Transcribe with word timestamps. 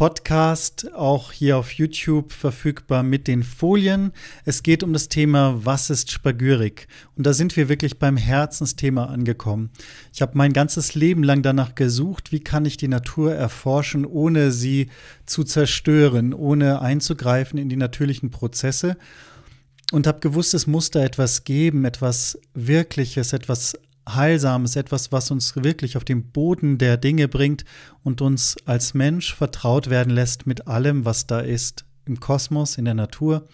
Podcast, 0.00 0.94
auch 0.94 1.30
hier 1.30 1.58
auf 1.58 1.72
YouTube 1.72 2.32
verfügbar 2.32 3.02
mit 3.02 3.28
den 3.28 3.42
Folien. 3.42 4.12
Es 4.46 4.62
geht 4.62 4.82
um 4.82 4.94
das 4.94 5.10
Thema, 5.10 5.60
was 5.66 5.90
ist 5.90 6.10
Spagyrik? 6.10 6.88
Und 7.16 7.26
da 7.26 7.34
sind 7.34 7.54
wir 7.54 7.68
wirklich 7.68 7.98
beim 7.98 8.16
Herzensthema 8.16 9.04
angekommen. 9.04 9.68
Ich 10.14 10.22
habe 10.22 10.38
mein 10.38 10.54
ganzes 10.54 10.94
Leben 10.94 11.22
lang 11.22 11.42
danach 11.42 11.74
gesucht, 11.74 12.32
wie 12.32 12.40
kann 12.40 12.64
ich 12.64 12.78
die 12.78 12.88
Natur 12.88 13.34
erforschen, 13.34 14.06
ohne 14.06 14.52
sie 14.52 14.88
zu 15.26 15.44
zerstören, 15.44 16.32
ohne 16.32 16.80
einzugreifen 16.80 17.58
in 17.58 17.68
die 17.68 17.76
natürlichen 17.76 18.30
Prozesse. 18.30 18.96
Und 19.92 20.06
habe 20.06 20.20
gewusst, 20.20 20.54
es 20.54 20.66
muss 20.66 20.90
da 20.90 21.04
etwas 21.04 21.44
geben, 21.44 21.84
etwas 21.84 22.38
Wirkliches, 22.54 23.34
etwas 23.34 23.76
Heilsames, 24.08 24.76
etwas, 24.76 25.12
was 25.12 25.30
uns 25.30 25.54
wirklich 25.56 25.96
auf 25.96 26.04
den 26.04 26.30
Boden 26.30 26.78
der 26.78 26.96
Dinge 26.96 27.28
bringt 27.28 27.64
und 28.02 28.20
uns 28.20 28.56
als 28.64 28.94
Mensch 28.94 29.34
vertraut 29.34 29.90
werden 29.90 30.10
lässt 30.12 30.46
mit 30.46 30.66
allem, 30.66 31.04
was 31.04 31.26
da 31.26 31.40
ist 31.40 31.84
im 32.06 32.18
Kosmos, 32.18 32.76
in 32.76 32.86
der 32.86 32.94
Natur. 32.94 33.46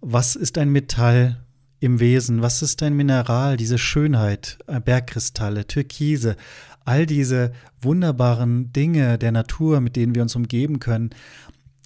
Was 0.00 0.36
ist 0.36 0.58
ein 0.58 0.70
Metall 0.70 1.44
im 1.80 2.00
Wesen? 2.00 2.42
Was 2.42 2.62
ist 2.62 2.82
ein 2.82 2.94
Mineral? 2.94 3.56
Diese 3.56 3.78
Schönheit, 3.78 4.58
äh, 4.66 4.80
Bergkristalle, 4.80 5.66
Türkise, 5.66 6.36
all 6.84 7.06
diese 7.06 7.52
wunderbaren 7.80 8.72
Dinge 8.72 9.18
der 9.18 9.32
Natur, 9.32 9.80
mit 9.80 9.96
denen 9.96 10.14
wir 10.14 10.22
uns 10.22 10.36
umgeben 10.36 10.78
können 10.78 11.10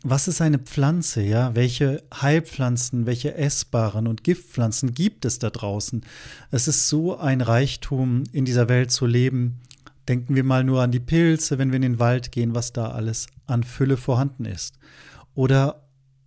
was 0.09 0.29
ist 0.29 0.41
eine 0.41 0.59
Pflanze, 0.59 1.23
ja? 1.23 1.55
Welche 1.55 2.03
Heilpflanzen, 2.15 3.07
welche 3.07 3.35
essbaren 3.35 4.07
und 4.07 4.23
Giftpflanzen 4.25 4.95
gibt 4.95 5.25
es 5.25 5.39
da 5.39 5.51
draußen? 5.51 6.05
Es 6.51 6.69
ist 6.69 6.89
so 6.89 7.19
ein 7.19 7.41
Reichtum, 7.41 8.25
in 8.33 8.45
dieser 8.45 8.69
Welt 8.69 8.91
zu 8.91 9.07
leben. 9.07 9.61
Denken 10.09 10.37
wir 10.37 10.45
mal 10.45 10.63
nur 10.63 10.83
an 10.83 10.93
die 10.93 11.01
Pilze, 11.01 11.59
wenn 11.59 11.71
wir 11.71 11.77
in 11.77 11.83
den 11.83 11.99
Wald 11.99 12.31
gehen, 12.31 12.55
was 12.55 12.73
da 12.73 12.93
alles 12.93 13.27
an 13.47 13.65
Fülle 13.65 13.97
vorhanden 13.97 14.45
ist. 14.45 14.79
Oder 15.35 15.83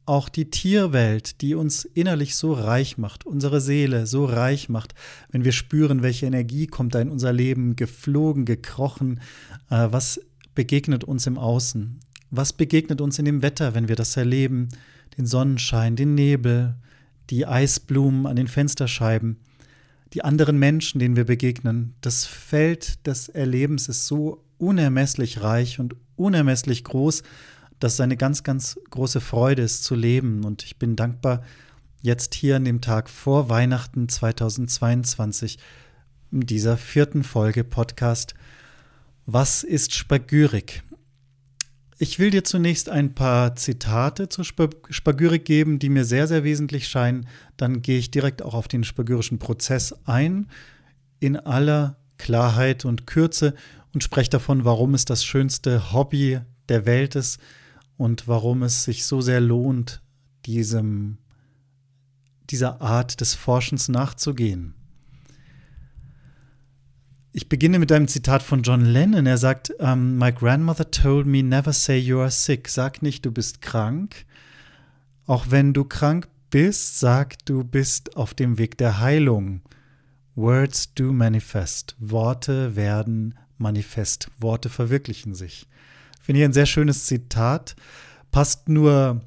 auch 0.05 0.27
die 0.27 0.49
Tierwelt, 0.49 1.41
die 1.41 1.55
uns 1.55 1.86
innerlich 1.86 2.36
so 2.36 2.53
reich 2.53 2.97
macht, 2.97 3.25
unsere 3.25 3.61
Seele 3.61 4.08
so 4.08 4.25
reich 4.25 4.67
macht, 4.67 4.95
wenn 5.30 5.45
wir 5.45 5.52
spüren, 5.52 6.02
welche 6.02 6.25
Energie 6.25 6.67
kommt 6.67 6.95
da 6.95 6.99
in 6.99 7.09
unser 7.09 7.31
Leben 7.31 7.75
geflogen, 7.75 8.43
gekrochen, 8.43 9.21
äh, 9.69 9.88
was 9.91 10.19
begegnet 10.55 11.03
uns 11.03 11.27
im 11.27 11.38
Außen. 11.38 11.99
Was 12.31 12.53
begegnet 12.53 13.02
uns 13.02 13.17
in 13.19 13.25
dem 13.25 13.41
Wetter, 13.41 13.73
wenn 13.73 13.88
wir 13.88 13.95
das 13.95 14.16
erleben? 14.16 14.69
Den 15.17 15.25
Sonnenschein, 15.25 15.95
den 15.95 16.16
Nebel, 16.16 16.75
die 17.30 17.45
Eisblumen 17.45 18.25
an 18.25 18.36
den 18.36 18.47
Fensterscheiben, 18.47 19.38
die 20.13 20.23
anderen 20.23 20.58
Menschen, 20.58 20.99
denen 20.99 21.16
wir 21.16 21.25
begegnen. 21.25 21.94
Das 22.02 22.25
Feld 22.25 23.05
des 23.08 23.30
Erlebens 23.30 23.88
ist 23.89 24.08
so 24.08 24.44
unermesslich 24.58 25.41
reich 25.41 25.80
und 25.80 25.95
unermesslich 26.16 26.83
groß, 26.83 27.23
dass 27.80 27.93
es 27.93 28.02
eine 28.02 28.17
ganz, 28.17 28.43
ganz 28.43 28.80
große 28.89 29.21
Freude 29.21 29.61
ist 29.61 29.83
zu 29.83 29.95
leben. 29.95 30.43
Und 30.43 30.64
ich 30.64 30.77
bin 30.77 30.95
dankbar, 30.95 31.43
jetzt 32.02 32.33
hier 32.33 32.55
an 32.55 32.65
dem 32.65 32.81
Tag 32.81 33.09
vor 33.09 33.49
Weihnachten 33.49 34.09
2022 34.09 35.58
in 36.31 36.42
dieser 36.42 36.77
vierten 36.77 37.23
Folge 37.23 37.64
Podcast 37.64 38.36
Was 39.25 39.64
ist 39.64 39.93
Spagyrik? 39.93 40.83
Ich 42.02 42.17
will 42.17 42.30
dir 42.30 42.45
zunächst 42.45 42.87
ein 42.87 43.14
paar 43.14 43.58
Zitate 43.58 44.30
zur 44.30 44.45
Spagyrik 44.45 45.43
geben, 45.43 45.80
die 45.80 45.89
mir 45.89 46.05
sehr, 46.05 46.27
sehr 46.27 46.45
wesentlich 46.45 46.87
scheinen. 46.87 47.27
Dann 47.58 47.82
gehe 47.82 47.99
ich 47.99 48.10
direkt 48.10 48.42
auch 48.42 48.54
auf 48.54 48.70
den 48.70 48.86
spagyrischen 48.86 49.37
Prozess 49.37 49.93
ein, 50.05 50.48
in 51.20 51.36
aller 51.36 51.98
Klarheit 52.17 52.86
und 52.86 53.05
Kürze 53.05 53.54
und 53.93 54.02
spreche 54.02 54.30
davon, 54.30 54.64
warum 54.64 54.93
es 54.93 55.04
das 55.04 55.26
schönste 55.26 55.92
Hobby 55.92 56.39
der 56.70 56.86
Welt 56.86 57.17
ist 57.17 57.37
und 57.98 58.30
warum 58.30 58.64
es 58.64 58.86
sich 58.86 59.05
so 59.05 59.20
sehr 59.20 59.42
lohnt, 59.42 60.02
diesem, 60.45 61.17
dieser 62.49 62.80
Art 62.80 63.20
des 63.20 63.33
Forschens 63.36 63.89
nachzugehen. 63.89 64.73
Ich 67.32 67.48
beginne 67.48 67.78
mit 67.78 67.92
einem 67.92 68.08
Zitat 68.08 68.42
von 68.42 68.64
John 68.64 68.84
Lennon. 68.84 69.28
Er 69.28 69.38
sagt, 69.38 69.70
um, 69.80 69.86
ähm, 69.88 70.17
My 70.17 70.32
grandmother 70.32 70.90
told 70.90 71.28
me 71.28 71.44
never 71.44 71.73
say 71.73 71.98
you 71.98 72.20
are 72.20 72.32
sick. 72.32 72.67
Sag 72.67 73.04
nicht, 73.04 73.23
du 73.23 73.32
bist 73.32 73.62
krank. 73.62 74.26
Auch 75.28 75.45
wenn 75.50 75.73
du 75.73 75.84
krank 75.84 76.28
bist, 76.50 77.00
sag, 77.00 77.38
du 77.45 77.64
bist 77.64 78.17
auf 78.17 78.34
dem 78.34 78.58
Weg 78.58 78.80
der 78.80 79.00
Heilung. 79.00 79.62
Words 80.36 80.95
do 80.95 81.14
manifest. 81.14 81.95
Worte 82.00 82.76
werden 82.76 83.36
manifest. 83.60 84.32
Worte 84.40 84.70
verwirklichen 84.70 85.36
sich. 85.36 85.67
Finde 86.20 86.40
ich 86.40 86.46
ein 86.46 86.54
sehr 86.54 86.66
schönes 86.66 87.06
Zitat. 87.06 87.76
Passt 88.32 88.70
nur 88.70 89.22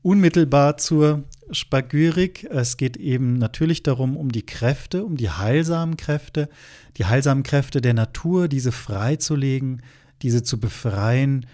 unmittelbar 0.00 0.78
zur 0.78 1.24
Spagyrik. 1.50 2.44
Es 2.44 2.76
geht 2.76 2.96
eben 2.96 3.38
natürlich 3.38 3.82
darum, 3.82 4.16
um 4.16 4.32
die 4.32 4.44
Kräfte, 4.44 5.04
um 5.04 5.16
die 5.16 5.30
heilsamen 5.30 5.96
Kräfte, 5.96 6.48
die 6.96 7.04
heilsamen 7.04 7.42
Kräfte 7.42 7.80
der 7.80 7.94
Natur, 7.94 8.48
diese 8.48 8.72
freizulegen, 8.72 9.82
diese 10.22 10.42
zu 10.42 10.58
befreien. 10.58 11.46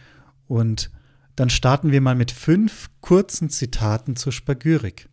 Und 0.46 0.90
dann 1.36 1.50
starten 1.50 1.92
wir 1.92 2.00
mal 2.00 2.14
mit 2.14 2.30
fünf 2.30 2.90
kurzen 3.00 3.50
Zitaten 3.50 4.16
zur 4.16 4.32
Spagyrik. 4.32 5.08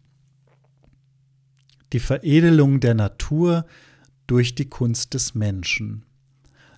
Die 1.94 2.00
Veredelung 2.00 2.79
der 2.79 2.94
Natur 2.94 3.66
durch 4.28 4.53
die 4.53 4.69
Kunst 4.69 5.13
des 5.13 5.34
Menschen. 5.34 6.06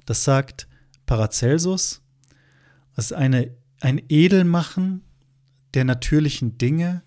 Das 0.05 0.23
sagt 0.23 0.67
Paracelsus. 1.05 2.01
Es 2.95 3.05
ist 3.05 3.13
eine, 3.13 3.53
ein 3.81 4.01
Edelmachen 4.09 5.01
der 5.73 5.85
natürlichen 5.85 6.57
Dinge, 6.57 7.03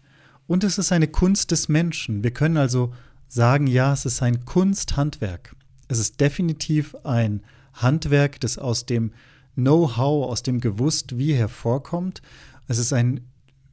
und 0.46 0.64
es 0.64 0.78
ist 0.78 0.92
eine 0.92 1.08
Kunst 1.08 1.50
des 1.50 1.68
Menschen. 1.68 2.22
Wir 2.22 2.32
können 2.32 2.56
also 2.56 2.92
sagen, 3.28 3.66
ja, 3.66 3.92
es 3.92 4.04
ist 4.04 4.22
ein 4.22 4.44
Kunsthandwerk. 4.44 5.56
Es 5.88 5.98
ist 5.98 6.20
definitiv 6.20 6.94
ein 7.04 7.42
Handwerk, 7.72 8.40
das 8.40 8.58
aus 8.58 8.86
dem 8.86 9.12
Know-how, 9.54 10.30
aus 10.30 10.42
dem 10.42 10.60
Gewusst 10.60 11.18
wie 11.18 11.34
hervorkommt. 11.34 12.22
Es 12.68 12.78
ist 12.78 12.92
ein 12.92 13.20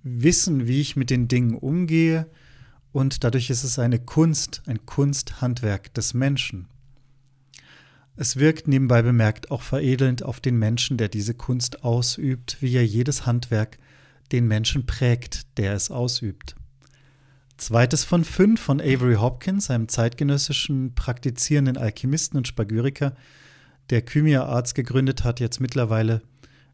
Wissen, 0.03 0.67
wie 0.67 0.81
ich 0.81 0.95
mit 0.95 1.09
den 1.09 1.27
Dingen 1.27 1.55
umgehe. 1.55 2.27
Und 2.91 3.23
dadurch 3.23 3.49
ist 3.49 3.63
es 3.63 3.79
eine 3.79 3.99
Kunst, 3.99 4.63
ein 4.65 4.85
Kunsthandwerk 4.85 5.93
des 5.93 6.13
Menschen. 6.13 6.67
Es 8.15 8.35
wirkt 8.35 8.67
nebenbei 8.67 9.01
bemerkt 9.01 9.51
auch 9.51 9.61
veredelnd 9.61 10.23
auf 10.23 10.39
den 10.39 10.59
Menschen, 10.59 10.97
der 10.97 11.07
diese 11.07 11.33
Kunst 11.33 11.83
ausübt, 11.83 12.57
wie 12.59 12.71
ja 12.71 12.81
jedes 12.81 13.25
Handwerk 13.25 13.77
den 14.31 14.47
Menschen 14.47 14.85
prägt, 14.85 15.57
der 15.57 15.73
es 15.73 15.91
ausübt. 15.91 16.55
Zweites 17.61 18.03
von 18.03 18.25
fünf 18.25 18.59
von 18.59 18.81
Avery 18.81 19.17
Hopkins, 19.17 19.69
einem 19.69 19.87
zeitgenössischen 19.87 20.95
praktizierenden 20.95 21.77
Alchemisten 21.77 22.35
und 22.37 22.47
Spagyriker, 22.47 23.13
der 23.91 24.01
Kymia 24.01 24.45
Arts 24.45 24.73
gegründet 24.73 25.23
hat, 25.23 25.39
jetzt 25.39 25.59
mittlerweile 25.59 26.23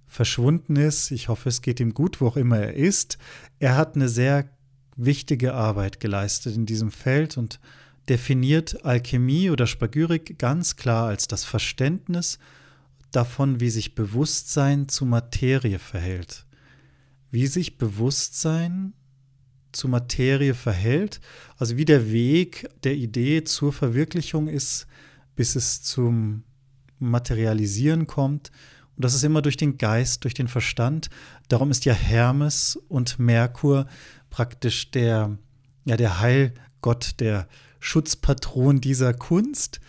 verschwunden 0.06 0.78
ist. 0.78 1.12
Ich 1.12 1.28
hoffe, 1.28 1.50
es 1.50 1.62
geht 1.62 1.81
ihm 1.81 1.94
gut, 1.94 2.22
wo 2.22 2.28
auch 2.28 2.38
immer 2.38 2.60
er 2.60 2.74
ist. 2.74 3.18
Er 3.60 3.75
hat 3.75 3.95
eine 3.95 4.07
sehr 4.07 4.50
wichtige 4.95 5.54
Arbeit 5.56 6.00
geleistet 6.00 6.56
in 6.56 6.66
diesem 6.66 6.92
Feld 6.92 7.36
und 7.36 7.60
definiert 8.07 8.86
Alchemie 8.86 9.50
oder 9.50 9.68
Spagyrik 9.68 10.40
ganz 10.40 10.78
klar 10.78 11.10
als 11.10 11.28
das 11.28 11.44
Verständnis 11.44 12.40
davon, 13.12 13.60
wie 13.60 13.72
sich 13.72 13.94
Bewusstsein 13.94 14.88
zu 14.88 15.06
Materie 15.06 15.80
verhält. 15.80 16.45
Wie 17.30 17.48
sich 17.48 17.78
Bewusstsein 17.78 18.94
zu 19.77 19.88
Materie 19.88 20.53
verhält, 20.53 21.21
also 21.57 21.77
wie 21.77 21.85
der 21.85 22.12
Weg 22.12 22.68
der 22.83 22.95
Idee 22.95 23.44
zur 23.44 23.71
Verwirklichung 23.71 24.47
ist, 24.47 24.88
bis 25.35 25.56
es 25.56 25.83
zum 25.83 26.44
Materialisieren 27.00 28.07
kommt. 28.07 28.51
Und 28.95 29.06
das 29.06 29.13
ist 29.13 29.24
immer 29.24 29.44
durch 29.44 29.57
den 29.57 29.77
Geist, 29.77 30.24
durch 30.24 30.33
den 30.33 30.47
Verstand. 30.47 31.09
Darum 31.47 31.69
ist 31.69 31.85
ja 31.85 31.94
Hermes 31.94 32.75
und 32.89 33.19
Merkur 33.19 33.85
praktisch 34.31 34.89
der, 34.89 35.38
ja, 35.85 35.95
der 35.95 36.19
Heilgott, 36.19 37.19
der 37.19 37.47
Schutzpatron 37.80 38.81
dieser 38.81 39.13
Kunst. 39.13 39.80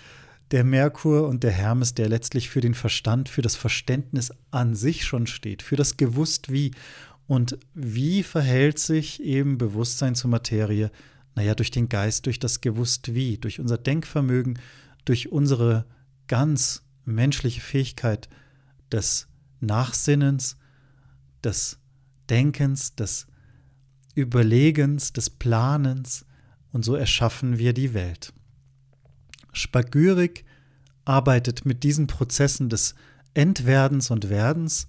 der 0.51 0.65
Merkur 0.65 1.29
und 1.29 1.45
der 1.45 1.51
Hermes, 1.51 1.95
der 1.95 2.09
letztlich 2.09 2.49
für 2.49 2.61
den 2.61 2.75
Verstand, 2.75 3.29
für 3.29 3.43
das 3.43 3.55
Verständnis 3.55 4.33
an 4.51 4.75
sich 4.75 5.05
schon 5.05 5.27
steht, 5.27 5.63
für 5.63 5.77
das 5.77 5.97
Gewusst 5.97 6.51
wie. 6.51 6.73
Und 7.29 7.59
wie 7.75 8.23
verhält 8.23 8.79
sich 8.79 9.23
eben 9.23 9.59
Bewusstsein 9.59 10.15
zur 10.15 10.31
Materie? 10.31 10.91
Naja, 11.35 11.55
durch 11.55 11.71
den 11.71 11.91
Geist, 11.91 12.25
durch 12.25 12.39
das 12.39 12.63
Gewusst 12.63 13.15
wie, 13.15 13.37
durch 13.37 13.61
unser 13.61 13.77
Denkvermögen, 13.77 14.59
durch 15.05 15.31
unsere 15.31 15.85
ganz 16.27 16.83
menschliche 17.05 17.61
Fähigkeit 17.61 18.31
des 18.91 19.29
Nachsinnens, 19.61 20.57
des 21.45 21.79
Denkens, 22.31 22.95
des 22.95 23.27
Überlegens, 24.15 25.13
des 25.13 25.29
Planens. 25.29 26.25
Und 26.73 26.83
so 26.83 26.95
erschaffen 26.95 27.59
wir 27.59 27.75
die 27.75 27.93
Welt. 27.93 28.33
Spagyrik 29.53 30.47
arbeitet 31.05 31.67
mit 31.67 31.85
diesen 31.85 32.07
Prozessen 32.07 32.71
des 32.71 32.95
Entwerdens 33.35 34.11
und 34.11 34.31
Werdens. 34.31 34.89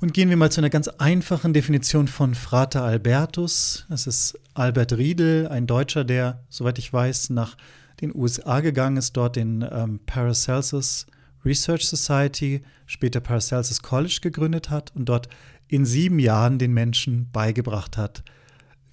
Und 0.00 0.14
gehen 0.14 0.30
wir 0.30 0.36
mal 0.36 0.52
zu 0.52 0.60
einer 0.60 0.70
ganz 0.70 0.86
einfachen 0.86 1.52
Definition 1.52 2.06
von 2.06 2.36
Frater 2.36 2.84
Albertus. 2.84 3.84
Es 3.90 4.06
ist 4.06 4.38
Albert 4.54 4.92
Riedel, 4.92 5.48
ein 5.48 5.66
Deutscher, 5.66 6.04
der, 6.04 6.44
soweit 6.48 6.78
ich 6.78 6.92
weiß, 6.92 7.30
nach 7.30 7.56
den 8.00 8.14
USA 8.14 8.60
gegangen 8.60 8.96
ist, 8.96 9.16
dort 9.16 9.34
den 9.34 9.66
ähm, 9.68 9.98
Paracelsus 10.06 11.06
Research 11.44 11.88
Society, 11.88 12.62
später 12.86 13.18
Paracelsus 13.18 13.82
College 13.82 14.20
gegründet 14.22 14.70
hat 14.70 14.94
und 14.94 15.06
dort 15.08 15.28
in 15.66 15.84
sieben 15.84 16.20
Jahren 16.20 16.60
den 16.60 16.72
Menschen 16.72 17.28
beigebracht 17.32 17.96
hat, 17.96 18.22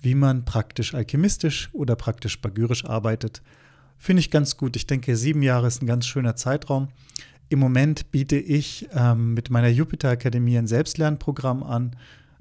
wie 0.01 0.15
man 0.15 0.43
praktisch 0.43 0.95
alchemistisch 0.95 1.69
oder 1.73 1.95
praktisch 1.95 2.33
spagyrisch 2.33 2.83
arbeitet. 2.83 3.43
Finde 3.97 4.19
ich 4.19 4.31
ganz 4.31 4.57
gut. 4.57 4.75
Ich 4.75 4.87
denke, 4.87 5.15
sieben 5.15 5.41
Jahre 5.41 5.67
ist 5.67 5.81
ein 5.81 5.87
ganz 5.87 6.05
schöner 6.05 6.35
Zeitraum. 6.35 6.89
Im 7.49 7.59
Moment 7.59 8.11
biete 8.11 8.37
ich 8.37 8.87
ähm, 8.93 9.33
mit 9.33 9.49
meiner 9.49 9.69
Jupiter 9.69 10.09
Akademie 10.09 10.57
ein 10.57 10.67
Selbstlernprogramm 10.67 11.63
an, 11.63 11.95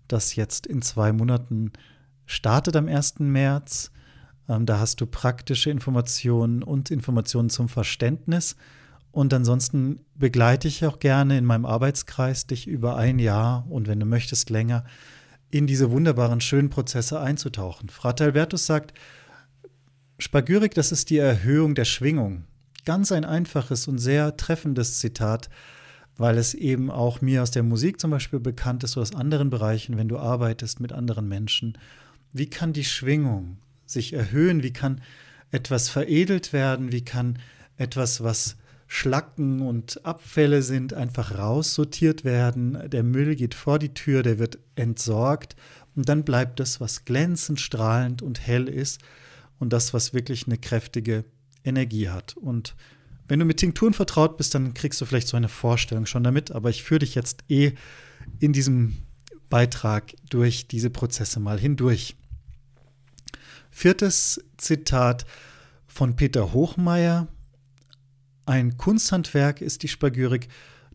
das 0.09 0.35
jetzt 0.35 0.67
in 0.67 0.83
zwei 0.83 1.13
Monaten 1.13 1.73
startet 2.27 2.77
am 2.77 2.89
1. 2.89 3.21
März. 3.21 3.91
Ähm, 4.49 4.67
da 4.67 4.79
hast 4.79 5.01
du 5.01 5.07
praktische 5.07 5.71
Informationen 5.71 6.63
und 6.63 6.91
Informationen 6.91 7.51
zum 7.51 7.69
Verständnis. 7.69 8.57
Und 9.13 9.33
ansonsten 9.33 10.01
begleite 10.17 10.67
ich 10.67 10.85
auch 10.85 10.99
gerne 10.99 11.39
in 11.39 11.45
meinem 11.45 11.67
Arbeitskreis 11.67 12.47
dich 12.47 12.67
über 12.67 12.97
ein 12.97 13.19
Jahr 13.21 13.65
und 13.71 13.87
wenn 13.87 14.01
du 14.01 14.07
möchtest 14.07 14.51
länger 14.51 14.85
in 15.51 15.69
diese 15.69 15.93
wunderbaren, 15.93 16.41
schönen 16.41 16.69
Prozesse 16.69 17.21
einzutauchen. 17.21 17.89
Frater 17.91 18.25
Albertus 18.25 18.67
sagt, 18.67 18.93
Spagyrik, 20.25 20.73
das 20.73 20.91
ist 20.91 21.11
die 21.11 21.19
Erhöhung 21.19 21.75
der 21.75 21.85
Schwingung. 21.85 22.45
Ganz 22.87 23.13
ein 23.13 23.27
einfaches 23.27 23.89
und 23.89 23.99
sehr 23.99 24.39
treffendes 24.39 24.99
Zitat, 24.99 25.51
weil 26.17 26.39
es 26.39 26.55
eben 26.55 26.91
auch 26.91 27.21
mir 27.21 27.43
aus 27.43 27.51
der 27.51 27.63
Musik 27.63 28.01
zum 28.01 28.11
Beispiel 28.11 28.41
bekannt 28.41 28.85
ist 28.85 28.97
oder 28.97 29.03
aus 29.03 29.15
anderen 29.15 29.51
Bereichen, 29.51 29.99
wenn 29.99 30.09
du 30.09 30.17
arbeitest 30.19 30.81
mit 30.81 30.95
anderen 30.95 31.29
Menschen. 31.29 31.77
Wie 32.33 32.49
kann 32.49 32.73
die 32.73 32.85
Schwingung 32.85 33.59
sich 33.85 34.15
erhöhen? 34.15 34.63
Wie 34.63 34.73
kann 34.73 35.03
etwas 35.51 35.91
veredelt 35.91 36.55
werden? 36.55 36.91
Wie 36.91 37.05
kann 37.05 37.39
etwas, 37.77 38.25
was 38.25 38.57
Schlacken 38.87 39.61
und 39.61 40.07
Abfälle 40.07 40.63
sind, 40.63 40.95
einfach 40.95 41.37
raussortiert 41.37 42.25
werden? 42.25 42.79
Der 42.89 43.03
Müll 43.03 43.37
geht 43.37 43.53
vor 43.53 43.79
die 43.79 43.93
Tür, 43.93 44.23
der 44.23 44.39
wird 44.39 44.59
entsorgt 44.75 45.55
und 45.95 46.09
dann 46.09 46.25
bleibt 46.25 46.61
das, 46.61 46.81
was 46.81 47.05
glänzend, 47.05 47.61
strahlend 47.61 48.23
und 48.23 48.41
hell 48.41 48.71
ist 48.71 49.03
und 49.65 49.73
das, 49.73 49.95
was 49.95 50.13
wirklich 50.13 50.47
eine 50.47 50.59
kräftige 50.59 51.25
Energie 51.65 52.11
hat. 52.11 52.37
Und 52.37 52.77
wenn 53.27 53.41
du 53.41 53.47
mit 53.47 53.57
Tinkturen 53.57 53.95
vertraut 53.95 54.37
bist, 54.37 54.55
dann 54.55 54.75
kriegst 54.75 55.01
du 55.01 55.07
vielleicht 55.07 55.27
so 55.27 55.39
eine 55.39 55.49
Vorstellung 55.49 56.05
schon 56.05 56.23
damit, 56.23 56.53
aber 56.53 56.69
ich 56.69 56.83
führe 56.83 56.99
dich 56.99 57.15
jetzt 57.15 57.45
eh 57.49 57.73
in 58.41 58.53
diesem 58.53 58.99
Beitrag 59.49 60.13
durch 60.29 60.69
diese 60.69 60.91
Prozesse 60.91 61.41
mal 61.41 61.59
hindurch. 61.59 62.15
Viertes 63.71 64.45
Zitat 64.59 65.25
von 65.87 66.15
Peter 66.15 66.53
Hochmeier. 66.53 67.29
Ein 68.45 68.77
Kunsthandwerk 68.77 69.63
ist 69.63 69.83
die 69.83 69.89
Spagyrik, 69.89 70.49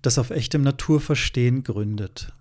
das 0.04 0.19
auf 0.19 0.30
echtem 0.30 0.62
Naturverstehen 0.62 1.63
gründet. 1.63 2.31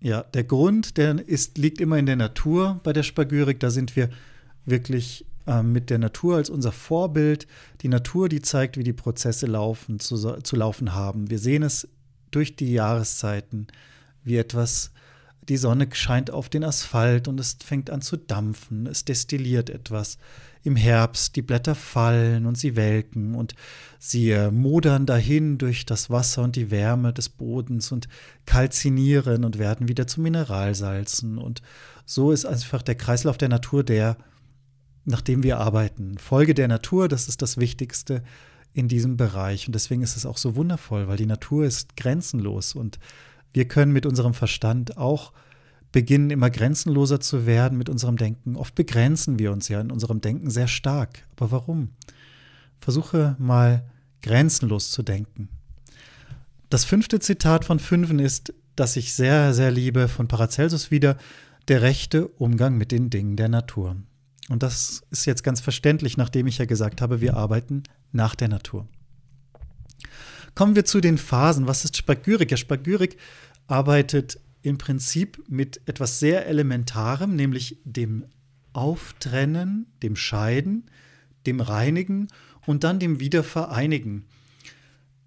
Ja, 0.00 0.24
der 0.24 0.42
Grund, 0.42 0.96
der 0.96 1.16
ist, 1.28 1.58
liegt 1.58 1.80
immer 1.80 1.96
in 1.96 2.06
der 2.06 2.16
Natur 2.16 2.80
bei 2.82 2.92
der 2.92 3.04
Spagyrik. 3.04 3.60
Da 3.60 3.70
sind 3.70 3.94
wir 3.94 4.10
wirklich 4.64 5.26
äh, 5.46 5.62
mit 5.62 5.90
der 5.90 5.98
Natur 5.98 6.36
als 6.36 6.50
unser 6.50 6.72
Vorbild. 6.72 7.46
Die 7.80 7.88
Natur, 7.88 8.28
die 8.28 8.42
zeigt, 8.42 8.76
wie 8.76 8.84
die 8.84 8.92
Prozesse 8.92 9.46
laufen, 9.46 9.98
zu, 9.98 10.16
zu 10.16 10.56
laufen 10.56 10.94
haben. 10.94 11.30
Wir 11.30 11.38
sehen 11.38 11.62
es 11.62 11.88
durch 12.30 12.56
die 12.56 12.72
Jahreszeiten, 12.72 13.66
wie 14.24 14.36
etwas, 14.36 14.92
die 15.48 15.56
Sonne 15.56 15.88
scheint 15.92 16.30
auf 16.30 16.48
den 16.48 16.62
Asphalt 16.62 17.26
und 17.26 17.40
es 17.40 17.56
fängt 17.64 17.90
an 17.90 18.02
zu 18.02 18.16
dampfen, 18.16 18.86
es 18.86 19.04
destilliert 19.04 19.68
etwas. 19.68 20.18
Im 20.62 20.76
Herbst 20.76 21.34
die 21.34 21.42
Blätter 21.42 21.74
fallen 21.74 22.46
und 22.46 22.56
sie 22.56 22.76
welken 22.76 23.34
und 23.34 23.56
sie 23.98 24.32
modern 24.52 25.06
dahin 25.06 25.58
durch 25.58 25.84
das 25.84 26.08
Wasser 26.08 26.44
und 26.44 26.54
die 26.54 26.70
Wärme 26.70 27.12
des 27.12 27.28
Bodens 27.28 27.90
und 27.90 28.06
kalzinieren 28.46 29.44
und 29.44 29.58
werden 29.58 29.88
wieder 29.88 30.06
zu 30.06 30.20
Mineralsalzen. 30.20 31.38
Und 31.38 31.62
so 32.06 32.30
ist 32.30 32.44
einfach 32.44 32.82
der 32.82 32.94
Kreislauf 32.94 33.38
der 33.38 33.48
Natur 33.48 33.82
der, 33.82 34.16
nach 35.04 35.20
dem 35.20 35.42
wir 35.42 35.58
arbeiten. 35.58 36.18
Folge 36.18 36.54
der 36.54 36.68
Natur, 36.68 37.08
das 37.08 37.28
ist 37.28 37.42
das 37.42 37.56
Wichtigste 37.56 38.22
in 38.74 38.88
diesem 38.88 39.16
Bereich. 39.16 39.66
Und 39.66 39.74
deswegen 39.74 40.02
ist 40.02 40.16
es 40.16 40.26
auch 40.26 40.38
so 40.38 40.56
wundervoll, 40.56 41.08
weil 41.08 41.16
die 41.16 41.26
Natur 41.26 41.64
ist 41.64 41.96
grenzenlos 41.96 42.74
und 42.74 42.98
wir 43.52 43.68
können 43.68 43.92
mit 43.92 44.06
unserem 44.06 44.34
Verstand 44.34 44.96
auch 44.96 45.32
beginnen, 45.92 46.30
immer 46.30 46.48
grenzenloser 46.48 47.20
zu 47.20 47.46
werden 47.46 47.76
mit 47.76 47.90
unserem 47.90 48.16
Denken. 48.16 48.56
Oft 48.56 48.74
begrenzen 48.74 49.38
wir 49.38 49.52
uns 49.52 49.68
ja 49.68 49.80
in 49.80 49.92
unserem 49.92 50.22
Denken 50.22 50.50
sehr 50.50 50.68
stark. 50.68 51.26
Aber 51.36 51.50
warum? 51.50 51.90
Versuche 52.80 53.36
mal 53.38 53.84
grenzenlos 54.22 54.90
zu 54.90 55.02
denken. 55.02 55.48
Das 56.70 56.86
fünfte 56.86 57.20
Zitat 57.20 57.66
von 57.66 57.78
Fünfen 57.78 58.18
ist, 58.18 58.54
das 58.74 58.96
ich 58.96 59.12
sehr, 59.12 59.52
sehr 59.52 59.70
liebe, 59.70 60.08
von 60.08 60.28
Paracelsus 60.28 60.90
wieder, 60.90 61.18
der 61.68 61.82
rechte 61.82 62.26
Umgang 62.26 62.78
mit 62.78 62.90
den 62.90 63.10
Dingen 63.10 63.36
der 63.36 63.50
Natur. 63.50 63.96
Und 64.48 64.62
das 64.62 65.02
ist 65.10 65.24
jetzt 65.26 65.44
ganz 65.44 65.60
verständlich, 65.60 66.16
nachdem 66.16 66.46
ich 66.46 66.58
ja 66.58 66.64
gesagt 66.64 67.00
habe, 67.00 67.20
wir 67.20 67.36
arbeiten 67.36 67.84
nach 68.10 68.34
der 68.34 68.48
Natur. 68.48 68.88
Kommen 70.54 70.74
wir 70.74 70.84
zu 70.84 71.00
den 71.00 71.16
Phasen. 71.16 71.66
Was 71.66 71.84
ist 71.84 71.96
Spagyrik? 71.96 72.50
Ja, 72.50 72.56
Spagyrik 72.56 73.16
arbeitet 73.66 74.38
im 74.62 74.78
Prinzip 74.78 75.42
mit 75.48 75.80
etwas 75.86 76.18
sehr 76.18 76.46
Elementarem, 76.46 77.34
nämlich 77.34 77.78
dem 77.84 78.26
Auftrennen, 78.72 79.86
dem 80.02 80.16
Scheiden, 80.16 80.90
dem 81.46 81.60
Reinigen 81.60 82.28
und 82.66 82.84
dann 82.84 82.98
dem 82.98 83.20
Wiedervereinigen. 83.20 84.24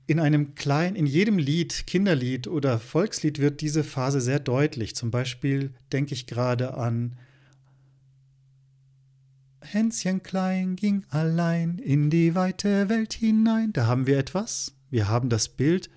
In 0.07 0.19
einem 0.19 0.53
kleinen, 0.55 0.95
in 0.95 1.07
jedem 1.07 1.39
Lied, 1.39 1.87
Kinderlied 1.87 2.47
oder 2.47 2.79
Volkslied 2.79 3.39
wird 3.39 3.61
diese 3.61 3.83
Phase 3.83 4.21
sehr 4.21 4.39
deutlich. 4.39 4.95
Zum 4.95 5.09
Beispiel 5.09 5.73
denke 5.91 6.13
ich 6.13 6.27
gerade 6.27 6.75
an 6.75 7.17
Hänschen 9.65 10.23
klein 10.23 10.75
ging 10.75 11.03
allein 11.09 11.79
in 11.79 12.09
die 12.09 12.35
weite 12.35 12.87
Welt 12.89 13.13
hinein. 13.13 13.73
Da 13.73 13.87
haben 13.87 14.07
wir 14.07 14.17
etwas. 14.17 14.73
Wir 14.89 15.09
haben 15.09 15.29
das 15.29 15.49
Bild 15.49 15.89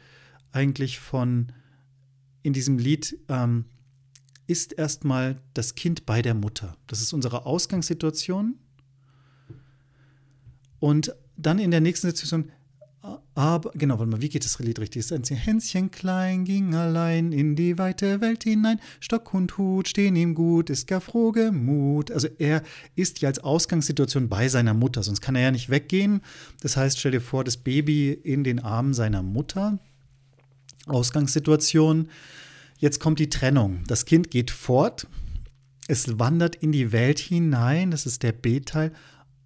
eigentlich 0.52 0.98
von 0.98 1.52
in 2.42 2.52
diesem 2.52 2.78
Lied 2.78 3.18
ähm, 3.28 3.66
ist 4.46 4.72
erstmal 4.72 5.36
das 5.54 5.74
Kind 5.74 6.06
bei 6.06 6.22
der 6.22 6.34
Mutter. 6.34 6.76
Das 6.86 7.02
ist 7.02 7.12
unsere 7.12 7.44
Ausgangssituation. 7.44 8.58
Und 10.80 11.14
dann 11.36 11.58
in 11.58 11.70
der 11.70 11.80
nächsten 11.80 12.08
Situation 12.08 12.50
aber, 13.38 13.70
genau, 13.74 14.00
warte 14.00 14.10
mal, 14.10 14.20
wie 14.20 14.30
geht 14.30 14.44
das 14.44 14.58
Lied 14.58 14.80
richtig? 14.80 15.12
Ein 15.12 15.22
Hänschen 15.22 15.92
klein 15.92 16.44
ging 16.44 16.74
allein 16.74 17.30
in 17.30 17.54
die 17.54 17.78
weite 17.78 18.20
Welt 18.20 18.42
hinein. 18.42 18.80
Stock 18.98 19.32
und 19.32 19.56
Hut 19.56 19.86
stehen 19.86 20.16
ihm 20.16 20.34
gut, 20.34 20.70
ist 20.70 20.88
gar 20.88 21.00
froh 21.00 21.30
gemut. 21.30 22.10
Also 22.10 22.26
er 22.38 22.64
ist 22.96 23.20
ja 23.20 23.28
als 23.28 23.38
Ausgangssituation 23.38 24.28
bei 24.28 24.48
seiner 24.48 24.74
Mutter, 24.74 25.04
sonst 25.04 25.20
kann 25.20 25.36
er 25.36 25.42
ja 25.42 25.50
nicht 25.52 25.70
weggehen. 25.70 26.20
Das 26.62 26.76
heißt, 26.76 26.98
stell 26.98 27.12
dir 27.12 27.20
vor, 27.20 27.44
das 27.44 27.58
Baby 27.58 28.10
in 28.10 28.42
den 28.42 28.58
Armen 28.58 28.92
seiner 28.92 29.22
Mutter. 29.22 29.78
Ausgangssituation. 30.86 32.08
Jetzt 32.78 32.98
kommt 32.98 33.20
die 33.20 33.30
Trennung. 33.30 33.84
Das 33.86 34.04
Kind 34.04 34.32
geht 34.32 34.50
fort. 34.50 35.06
Es 35.86 36.18
wandert 36.18 36.56
in 36.56 36.72
die 36.72 36.90
Welt 36.90 37.20
hinein. 37.20 37.92
Das 37.92 38.04
ist 38.04 38.24
der 38.24 38.32
B-Teil. 38.32 38.92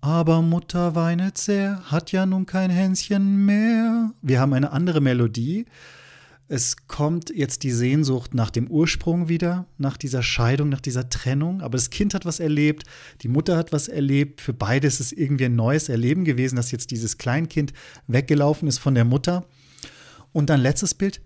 Aber 0.03 0.43
Mutter 0.43 0.97
weinet 0.97 1.39
sehr, 1.39 1.81
hat 1.85 2.11
ja 2.11 2.27
nun 2.27 2.45
kein 2.45 2.71
Hänschen 2.71 3.47
mehr. 3.47 4.11
Wir 4.21 4.41
haben 4.41 4.53
eine 4.53 4.73
andere 4.73 5.01
Melodie. 5.01 5.65
Es 6.49 6.89
kommt 6.89 7.31
jetzt 7.31 7.63
die 7.63 7.71
Sehnsucht 7.71 8.35
nach 8.35 8.51
dem 8.51 8.67
Ursprung 8.67 9.29
wieder, 9.29 9.65
nach 9.79 9.97
dieser 9.97 10.25
Scheidung, 10.25 10.71
nach 10.71 10.81
dieser 10.81 11.09
Trennung. 11.09 11.61
Aber 11.61 11.79
das 11.79 11.91
Kind 11.91 12.15
hat 12.15 12.25
was 12.25 12.41
erlebt, 12.41 12.83
die 13.23 13.29
Mutter 13.29 13.57
hat 13.57 13.73
was 13.73 13.87
erlebt. 13.87 14.41
Für 14.41 14.53
beide 14.53 14.89
ist 14.89 14.99
es 14.99 15.13
irgendwie 15.13 15.45
ein 15.45 15.55
neues 15.55 15.89
Erleben 15.89 16.25
gewesen, 16.25 16.57
dass 16.57 16.73
jetzt 16.73 16.91
dieses 16.91 17.17
Kleinkind 17.17 17.73
weggelaufen 18.09 18.67
ist 18.67 18.79
von 18.79 18.97
der 18.97 19.05
Mutter. 19.05 19.47
Und 20.33 20.51
dann 20.51 20.61
letztes 20.61 20.95
Bild. 20.95 21.21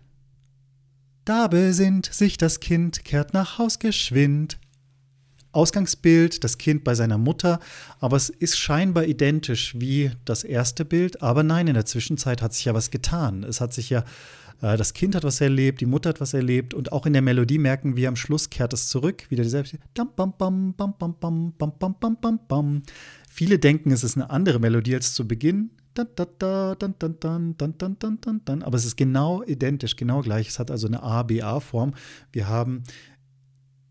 Da 1.25 1.49
besinnt 1.49 2.13
sich 2.13 2.37
das 2.37 2.61
Kind, 2.61 3.07
kehrt 3.07 3.33
nach 3.33 3.57
Haus 3.57 3.79
geschwind. 3.79 4.59
Ausgangsbild, 5.57 6.45
das 6.45 6.59
Kind 6.59 6.85
bei 6.85 6.95
seiner 6.95 7.19
Mutter, 7.19 7.59
aber 7.99 8.17
es 8.17 8.29
ist 8.29 8.59
scheinbar 8.59 9.07
identisch 9.07 9.75
wie 9.79 10.13
das 10.25 10.45
erste 10.45 10.85
Bild. 10.85 11.23
Aber 11.23 11.43
nein, 11.43 11.67
in 11.67 11.75
der 11.75 11.87
Zwischenzeit 11.87 12.43
hat 12.43 12.53
sich 12.55 12.67
ja 12.67 12.75
was 12.75 12.91
getan. 12.91 13.43
Es 13.43 13.61
hat 13.61 13.73
sich 13.73 13.91
ja 13.91 14.05
äh, 14.61 14.77
das 14.77 14.95
Kind 14.95 15.15
hat 15.15 15.25
was 15.25 15.41
erlebt, 15.41 15.81
die 15.81 15.87
Mutter 15.87 16.11
hat 16.11 16.21
was 16.21 16.35
erlebt 16.35 16.75
und 16.75 16.93
auch 16.93 17.07
in 17.07 17.13
der 17.13 17.23
Melodie 17.23 17.59
merken 17.59 17.97
wir 17.97 18.09
am 18.09 18.17
Schluss 18.17 18.51
kehrt 18.51 18.73
es 18.73 18.89
zurück, 18.89 19.25
wieder 19.31 19.43
dieselbe. 19.43 19.69
Viele 23.31 23.59
denken, 23.59 23.91
es 23.91 24.05
ist 24.05 24.17
eine 24.17 24.31
andere 24.31 24.59
Melodie 24.59 24.95
als 24.95 25.15
zu 25.15 25.27
Beginn. 25.29 25.71
Aber 28.63 28.77
es 28.77 28.85
ist 28.85 28.97
genau 28.97 29.43
identisch, 29.45 29.97
genau 29.97 30.21
gleich. 30.21 30.49
Es 30.49 30.59
hat 30.59 30.71
also 30.71 30.87
eine 30.87 31.03
A-B-A-Form. 31.03 31.95
Wir 32.33 32.49
haben 32.49 32.83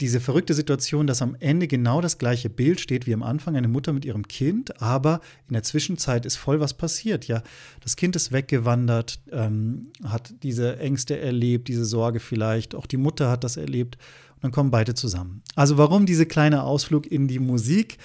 diese 0.01 0.19
verrückte 0.19 0.53
Situation, 0.53 1.07
dass 1.07 1.21
am 1.21 1.35
Ende 1.39 1.67
genau 1.67 2.01
das 2.01 2.17
gleiche 2.17 2.49
Bild 2.49 2.81
steht 2.81 3.07
wie 3.07 3.13
am 3.13 3.23
Anfang, 3.23 3.55
eine 3.55 3.69
Mutter 3.69 3.93
mit 3.93 4.03
ihrem 4.03 4.27
Kind, 4.27 4.81
aber 4.81 5.21
in 5.47 5.53
der 5.53 5.63
Zwischenzeit 5.63 6.25
ist 6.25 6.35
voll 6.35 6.59
was 6.59 6.73
passiert. 6.73 7.27
Ja, 7.27 7.43
das 7.81 7.95
Kind 7.95 8.15
ist 8.15 8.33
weggewandert, 8.33 9.19
ähm, 9.31 9.91
hat 10.03 10.33
diese 10.43 10.79
Ängste 10.79 11.17
erlebt, 11.17 11.69
diese 11.69 11.85
Sorge 11.85 12.19
vielleicht, 12.19 12.75
auch 12.75 12.87
die 12.87 12.97
Mutter 12.97 13.29
hat 13.29 13.45
das 13.45 13.55
erlebt 13.55 13.97
und 14.35 14.43
dann 14.43 14.51
kommen 14.51 14.71
beide 14.71 14.95
zusammen. 14.95 15.41
Also 15.55 15.77
warum 15.77 16.05
diese 16.05 16.25
kleine 16.25 16.63
Ausflug 16.63 17.07
in 17.07 17.29
die 17.29 17.39
Musik? 17.39 17.97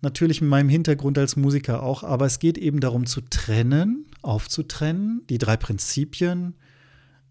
Natürlich 0.00 0.40
mit 0.40 0.50
meinem 0.50 0.68
Hintergrund 0.68 1.18
als 1.18 1.36
Musiker 1.36 1.82
auch, 1.82 2.04
aber 2.04 2.26
es 2.26 2.38
geht 2.38 2.58
eben 2.58 2.80
darum 2.80 3.06
zu 3.06 3.20
trennen, 3.20 4.06
aufzutrennen, 4.22 5.22
die 5.28 5.38
drei 5.38 5.56
Prinzipien. 5.56 6.54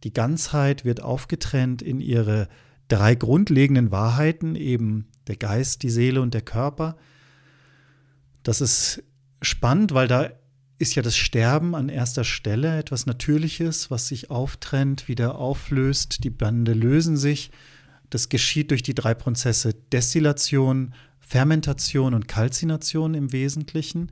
Die 0.03 0.13
Ganzheit 0.13 0.84
wird 0.84 1.01
aufgetrennt 1.01 1.82
in 1.82 2.01
ihre 2.01 2.48
drei 2.91 3.15
grundlegenden 3.15 3.91
Wahrheiten, 3.91 4.55
eben 4.55 5.07
der 5.27 5.38
Geist, 5.38 5.83
die 5.83 5.89
Seele 5.89 6.21
und 6.21 6.33
der 6.33 6.41
Körper. 6.41 6.98
Das 8.43 8.60
ist 8.60 9.03
spannend, 9.41 9.93
weil 9.93 10.07
da 10.07 10.29
ist 10.77 10.95
ja 10.95 11.03
das 11.03 11.15
Sterben 11.15 11.75
an 11.75 11.89
erster 11.89 12.24
Stelle 12.24 12.77
etwas 12.77 13.05
Natürliches, 13.05 13.91
was 13.91 14.07
sich 14.07 14.31
auftrennt, 14.31 15.07
wieder 15.07 15.36
auflöst, 15.36 16.24
die 16.24 16.31
Bande 16.31 16.74
lösen 16.74 17.17
sich. 17.17 17.51
Das 18.10 18.29
geschieht 18.29 18.71
durch 18.71 18.83
die 18.83 18.95
drei 18.95 19.13
Prozesse 19.13 19.74
Destillation, 19.74 20.93
Fermentation 21.19 22.13
und 22.13 22.27
Kalzination 22.27 23.13
im 23.13 23.31
Wesentlichen. 23.31 24.12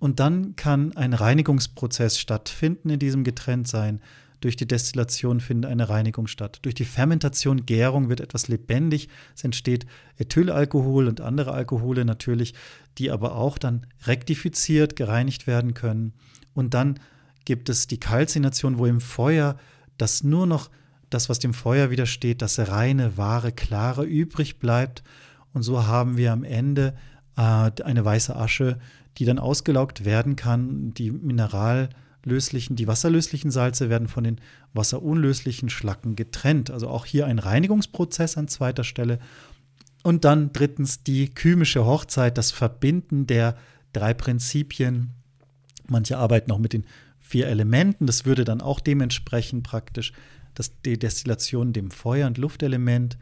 Und 0.00 0.20
dann 0.20 0.56
kann 0.56 0.96
ein 0.96 1.12
Reinigungsprozess 1.12 2.18
stattfinden 2.18 2.90
in 2.90 2.98
diesem 2.98 3.24
Getrenntsein. 3.24 4.00
Durch 4.44 4.56
die 4.56 4.68
Destillation 4.68 5.40
findet 5.40 5.70
eine 5.70 5.88
Reinigung 5.88 6.26
statt. 6.26 6.58
Durch 6.60 6.74
die 6.74 6.84
Fermentation, 6.84 7.64
Gärung 7.64 8.10
wird 8.10 8.20
etwas 8.20 8.46
lebendig. 8.46 9.08
Es 9.34 9.42
entsteht 9.42 9.86
Ethylalkohol 10.18 11.08
und 11.08 11.22
andere 11.22 11.52
Alkohole 11.52 12.04
natürlich, 12.04 12.52
die 12.98 13.10
aber 13.10 13.36
auch 13.36 13.56
dann 13.56 13.86
rektifiziert, 14.02 14.96
gereinigt 14.96 15.46
werden 15.46 15.72
können. 15.72 16.12
Und 16.52 16.74
dann 16.74 17.00
gibt 17.46 17.70
es 17.70 17.86
die 17.86 17.98
Kalzination, 17.98 18.76
wo 18.76 18.84
im 18.84 19.00
Feuer 19.00 19.56
das 19.96 20.22
nur 20.22 20.46
noch 20.46 20.68
das, 21.08 21.30
was 21.30 21.38
dem 21.38 21.54
Feuer 21.54 21.88
widersteht, 21.90 22.42
das 22.42 22.58
reine, 22.58 23.16
wahre, 23.16 23.50
klare 23.50 24.04
übrig 24.04 24.58
bleibt. 24.58 25.02
Und 25.54 25.62
so 25.62 25.86
haben 25.86 26.18
wir 26.18 26.34
am 26.34 26.44
Ende 26.44 26.94
äh, 27.38 27.70
eine 27.82 28.04
weiße 28.04 28.36
Asche, 28.36 28.78
die 29.16 29.24
dann 29.24 29.38
ausgelaugt 29.38 30.04
werden 30.04 30.36
kann. 30.36 30.92
Die 30.92 31.10
Mineral- 31.12 31.88
löslichen, 32.24 32.76
die 32.76 32.88
wasserlöslichen 32.88 33.50
Salze 33.50 33.90
werden 33.90 34.08
von 34.08 34.24
den 34.24 34.40
wasserunlöslichen 34.72 35.70
Schlacken 35.70 36.16
getrennt. 36.16 36.70
Also 36.70 36.88
auch 36.88 37.06
hier 37.06 37.26
ein 37.26 37.38
Reinigungsprozess 37.38 38.36
an 38.36 38.48
zweiter 38.48 38.84
Stelle. 38.84 39.18
Und 40.02 40.24
dann 40.24 40.52
drittens 40.52 41.02
die 41.02 41.28
kymische 41.28 41.86
Hochzeit, 41.86 42.36
das 42.36 42.50
Verbinden 42.50 43.26
der 43.26 43.56
drei 43.92 44.12
Prinzipien. 44.12 45.10
Manche 45.86 46.18
arbeiten 46.18 46.50
auch 46.52 46.58
mit 46.58 46.72
den 46.72 46.84
vier 47.18 47.46
Elementen. 47.48 48.06
Das 48.06 48.26
würde 48.26 48.44
dann 48.44 48.60
auch 48.60 48.80
dementsprechend 48.80 49.64
praktisch 49.64 50.12
das, 50.54 50.72
die 50.82 50.98
Destillation 50.98 51.72
dem 51.72 51.90
Feuer- 51.90 52.26
und 52.26 52.38
Luftelement, 52.38 53.16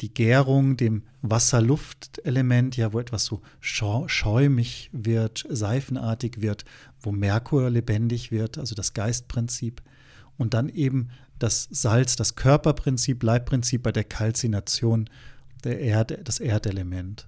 die 0.00 0.12
Gärung 0.12 0.76
dem 0.76 1.02
Wasser-Luft-Element, 1.22 2.76
ja, 2.76 2.92
wo 2.92 3.00
etwas 3.00 3.24
so 3.24 3.40
schäumig 3.60 4.90
wird, 4.92 5.44
seifenartig 5.48 6.40
wird, 6.40 6.64
wo 7.00 7.12
Merkur 7.12 7.70
lebendig 7.70 8.30
wird, 8.30 8.58
also 8.58 8.74
das 8.74 8.92
Geistprinzip. 8.94 9.82
Und 10.36 10.54
dann 10.54 10.68
eben 10.68 11.08
das 11.38 11.68
Salz, 11.70 12.16
das 12.16 12.36
Körperprinzip, 12.36 13.22
Leibprinzip 13.22 13.82
bei 13.82 13.92
der 13.92 14.04
Kalzination, 14.04 15.08
der 15.64 15.80
Erd, 15.80 16.18
das 16.24 16.40
Erdelement. 16.40 17.26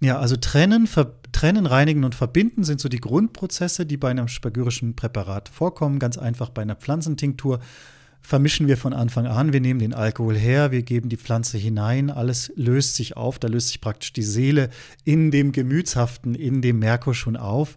Ja, 0.00 0.18
also 0.18 0.36
trennen, 0.36 0.88
trennen, 1.32 1.66
reinigen 1.66 2.04
und 2.04 2.14
verbinden 2.14 2.64
sind 2.64 2.80
so 2.80 2.88
die 2.88 3.00
Grundprozesse, 3.00 3.86
die 3.86 3.96
bei 3.96 4.10
einem 4.10 4.28
spagyrischen 4.28 4.94
Präparat 4.94 5.48
vorkommen. 5.48 5.98
Ganz 5.98 6.18
einfach 6.18 6.50
bei 6.50 6.62
einer 6.62 6.76
Pflanzentinktur 6.76 7.60
vermischen 8.20 8.66
wir 8.66 8.76
von 8.76 8.92
Anfang 8.92 9.26
an. 9.26 9.52
Wir 9.52 9.60
nehmen 9.60 9.80
den 9.80 9.94
Alkohol 9.94 10.36
her, 10.36 10.72
wir 10.72 10.82
geben 10.82 11.08
die 11.08 11.16
Pflanze 11.16 11.58
hinein, 11.58 12.10
alles 12.10 12.52
löst 12.56 12.96
sich 12.96 13.16
auf, 13.16 13.38
da 13.38 13.48
löst 13.48 13.68
sich 13.68 13.80
praktisch 13.80 14.12
die 14.12 14.22
Seele 14.22 14.70
in 15.04 15.30
dem 15.30 15.52
Gemütshaften, 15.52 16.34
in 16.34 16.60
dem 16.62 16.78
Merkur 16.80 17.14
schon 17.14 17.36
auf, 17.36 17.76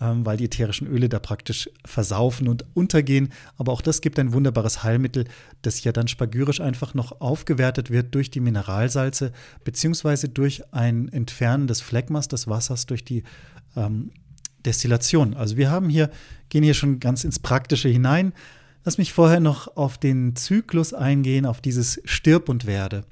ähm, 0.00 0.24
weil 0.24 0.38
die 0.38 0.46
ätherischen 0.46 0.86
Öle 0.86 1.08
da 1.10 1.18
praktisch 1.18 1.68
versaufen 1.84 2.48
und 2.48 2.64
untergehen. 2.72 3.28
Aber 3.58 3.72
auch 3.72 3.82
das 3.82 4.00
gibt 4.00 4.18
ein 4.18 4.32
wunderbares 4.32 4.82
Heilmittel, 4.82 5.24
das 5.62 5.84
ja 5.84 5.92
dann 5.92 6.08
spagyrisch 6.08 6.60
einfach 6.60 6.94
noch 6.94 7.20
aufgewertet 7.20 7.90
wird 7.90 8.14
durch 8.14 8.30
die 8.30 8.40
Mineralsalze, 8.40 9.32
beziehungsweise 9.64 10.30
durch 10.30 10.62
ein 10.72 11.08
Entfernen 11.08 11.66
des 11.66 11.82
Phlegmas, 11.82 12.28
des 12.28 12.48
Wassers, 12.48 12.86
durch 12.86 13.04
die 13.04 13.22
ähm, 13.76 14.10
Destillation. 14.64 15.34
Also 15.34 15.56
wir 15.56 15.70
haben 15.70 15.88
hier, 15.88 16.10
gehen 16.48 16.62
hier 16.62 16.74
schon 16.74 17.00
ganz 17.00 17.24
ins 17.24 17.38
Praktische 17.38 17.88
hinein. 17.88 18.32
Lass 18.84 18.98
mich 18.98 19.12
vorher 19.12 19.40
noch 19.40 19.76
auf 19.76 19.98
den 19.98 20.36
Zyklus 20.36 20.94
eingehen, 20.94 21.44
auf 21.44 21.60
dieses 21.60 22.00
Stirb 22.04 22.48
und 22.48 22.66
werde. 22.66 23.04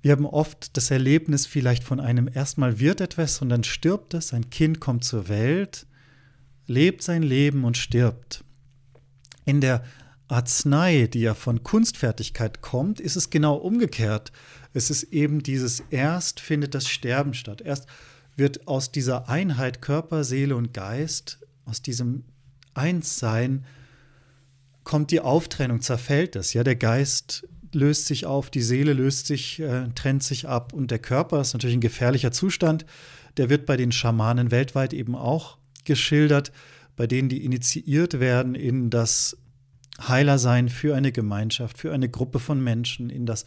Wir 0.00 0.12
haben 0.12 0.24
oft 0.24 0.76
das 0.76 0.90
Erlebnis 0.90 1.46
vielleicht 1.46 1.84
von 1.84 2.00
einem 2.00 2.30
erstmal 2.32 2.78
wird 2.78 3.00
etwas 3.00 3.42
und 3.42 3.48
dann 3.48 3.64
stirbt 3.64 4.14
es, 4.14 4.32
ein 4.32 4.50
Kind 4.50 4.80
kommt 4.80 5.04
zur 5.04 5.28
Welt, 5.28 5.86
lebt 6.66 7.02
sein 7.02 7.22
Leben 7.22 7.64
und 7.64 7.76
stirbt. 7.76 8.44
In 9.44 9.60
der 9.60 9.84
Arznei, 10.28 11.08
die 11.12 11.20
ja 11.20 11.34
von 11.34 11.62
Kunstfertigkeit 11.62 12.62
kommt, 12.62 13.00
ist 13.00 13.16
es 13.16 13.30
genau 13.30 13.56
umgekehrt. 13.56 14.32
Es 14.72 14.90
ist 14.90 15.04
eben 15.04 15.42
dieses 15.42 15.80
erst 15.90 16.40
findet 16.40 16.74
das 16.74 16.88
Sterben 16.88 17.34
statt. 17.34 17.60
Erst 17.60 17.86
wird 18.36 18.66
aus 18.66 18.92
dieser 18.92 19.28
Einheit 19.28 19.82
Körper, 19.82 20.24
Seele 20.24 20.56
und 20.56 20.74
Geist, 20.74 21.40
aus 21.64 21.82
diesem 21.82 22.24
Einssein, 22.74 23.64
kommt 24.86 25.10
die 25.10 25.20
Auftrennung, 25.20 25.82
zerfällt 25.82 26.36
es. 26.36 26.54
Ja, 26.54 26.62
der 26.62 26.76
Geist 26.76 27.46
löst 27.72 28.06
sich 28.06 28.24
auf, 28.24 28.50
die 28.50 28.62
Seele 28.62 28.92
löst 28.92 29.26
sich, 29.26 29.58
äh, 29.60 29.88
trennt 29.96 30.22
sich 30.22 30.48
ab 30.48 30.72
und 30.72 30.92
der 30.92 31.00
Körper 31.00 31.40
ist 31.40 31.52
natürlich 31.52 31.76
ein 31.76 31.80
gefährlicher 31.82 32.30
Zustand. 32.30 32.86
Der 33.36 33.50
wird 33.50 33.66
bei 33.66 33.76
den 33.76 33.90
Schamanen 33.90 34.52
weltweit 34.52 34.94
eben 34.94 35.16
auch 35.16 35.58
geschildert, 35.84 36.52
bei 36.94 37.08
denen 37.08 37.28
die 37.28 37.44
initiiert 37.44 38.20
werden 38.20 38.54
in 38.54 38.88
das 38.88 39.36
Heilersein 40.00 40.68
für 40.68 40.94
eine 40.94 41.10
Gemeinschaft, 41.10 41.78
für 41.78 41.92
eine 41.92 42.08
Gruppe 42.08 42.38
von 42.38 42.62
Menschen, 42.62 43.10
in 43.10 43.26
das 43.26 43.44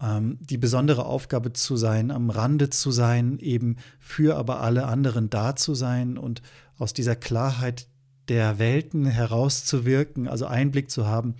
ähm, 0.00 0.38
die 0.40 0.58
besondere 0.58 1.04
Aufgabe 1.04 1.52
zu 1.52 1.76
sein, 1.76 2.10
am 2.10 2.30
Rande 2.30 2.70
zu 2.70 2.90
sein, 2.90 3.38
eben 3.40 3.76
für 4.00 4.36
aber 4.36 4.60
alle 4.60 4.86
anderen 4.86 5.28
da 5.28 5.54
zu 5.54 5.74
sein 5.74 6.16
und 6.16 6.40
aus 6.78 6.94
dieser 6.94 7.14
Klarheit 7.14 7.88
der 8.28 8.58
Welten 8.58 9.06
herauszuwirken, 9.06 10.28
also 10.28 10.46
Einblick 10.46 10.90
zu 10.90 11.06
haben 11.06 11.34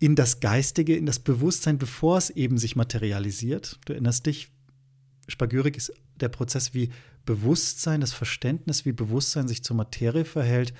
in 0.00 0.16
das 0.16 0.40
Geistige, 0.40 0.96
in 0.96 1.06
das 1.06 1.18
Bewusstsein, 1.18 1.78
bevor 1.78 2.16
es 2.16 2.30
eben 2.30 2.56
sich 2.56 2.74
materialisiert. 2.74 3.78
Du 3.84 3.92
erinnerst 3.92 4.26
dich, 4.26 4.48
Spagyrik 5.28 5.76
ist 5.76 5.92
der 6.18 6.30
Prozess, 6.30 6.74
wie 6.74 6.90
Bewusstsein, 7.26 8.00
das 8.00 8.14
Verständnis, 8.14 8.86
wie 8.86 8.92
Bewusstsein 8.92 9.46
sich 9.46 9.62
zur 9.62 9.76
Materie 9.76 10.24
verhält, 10.24 10.72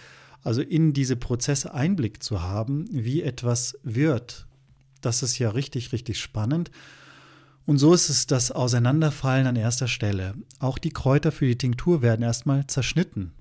also 0.43 0.63
in 0.63 0.95
diese 0.95 1.17
Prozesse 1.17 1.75
Einblick 1.75 2.23
zu 2.23 2.43
haben, 2.43 2.87
wie 2.91 3.23
etwas 3.23 3.79
wird. 3.83 4.47
Das 5.03 5.23
ist 5.23 5.39
ja 5.39 5.51
richtig, 5.51 5.93
richtig 5.93 6.19
spannend. 6.19 6.71
Und 7.67 7.77
so 7.77 7.93
ist 7.93 8.09
es 8.09 8.27
das 8.27 8.51
Auseinanderfallen 8.51 9.47
an 9.47 9.57
erster 9.57 9.87
Stelle. 9.87 10.35
Auch 10.59 10.79
die 10.79 10.91
Kräuter 10.91 11.31
für 11.31 11.47
die 11.47 11.59
Tinktur 11.59 12.01
werden 12.01 12.23
erstmal 12.23 12.67
zerschnitten. 12.67 13.33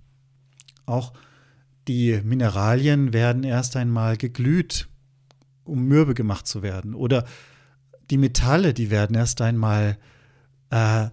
Auch 0.85 1.13
die 1.89 2.21
Mineralien 2.23 3.11
werden 3.13 3.43
erst 3.43 3.75
einmal 3.75 4.15
geglüht. 4.15 4.87
um 5.65 5.85
mürbe 5.85 6.13
gemacht 6.15 6.47
zu 6.47 6.63
werden. 6.63 6.95
Oder 6.95 7.25
die 8.09 8.17
Metalle, 8.17 8.73
die 8.73 8.89
werden 8.89 9.15
erst 9.15 9.39
einmal 9.41 9.97
äh, 10.71 11.09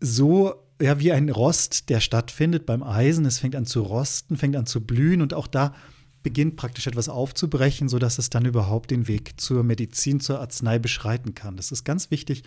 so 0.00 0.54
ja, 0.80 0.98
wie 0.98 1.12
ein 1.12 1.28
Rost, 1.28 1.88
der 1.88 2.00
stattfindet 2.00 2.66
beim 2.66 2.82
Eisen. 2.82 3.24
Es 3.24 3.38
fängt 3.38 3.54
an 3.54 3.66
zu 3.66 3.82
rosten, 3.82 4.36
fängt 4.36 4.56
an 4.56 4.66
zu 4.66 4.84
blühen 4.84 5.22
und 5.22 5.32
auch 5.32 5.46
da 5.46 5.74
beginnt 6.22 6.56
praktisch 6.56 6.88
etwas 6.88 7.08
aufzubrechen, 7.08 7.88
sodass 7.88 8.18
es 8.18 8.30
dann 8.30 8.44
überhaupt 8.44 8.90
den 8.90 9.06
Weg 9.06 9.40
zur 9.40 9.62
Medizin, 9.62 10.18
zur 10.18 10.40
Arznei 10.40 10.78
beschreiten 10.80 11.34
kann. 11.34 11.56
Das 11.56 11.70
ist 11.70 11.84
ganz 11.84 12.10
wichtig. 12.10 12.42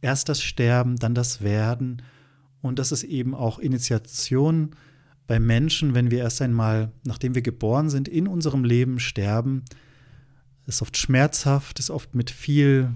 Erst 0.00 0.28
das 0.28 0.42
Sterben, 0.42 0.96
dann 0.96 1.14
das 1.14 1.42
Werden. 1.42 2.02
Und 2.60 2.78
das 2.78 2.90
ist 2.90 3.04
eben 3.04 3.34
auch 3.34 3.60
Initiation 3.60 4.74
bei 5.30 5.38
Menschen, 5.38 5.94
wenn 5.94 6.10
wir 6.10 6.18
erst 6.18 6.42
einmal, 6.42 6.90
nachdem 7.04 7.36
wir 7.36 7.42
geboren 7.42 7.88
sind, 7.88 8.08
in 8.08 8.26
unserem 8.26 8.64
Leben 8.64 8.98
sterben. 8.98 9.64
Ist 10.66 10.82
oft 10.82 10.96
schmerzhaft, 10.96 11.78
ist 11.78 11.88
oft 11.88 12.16
mit 12.16 12.32
viel 12.32 12.90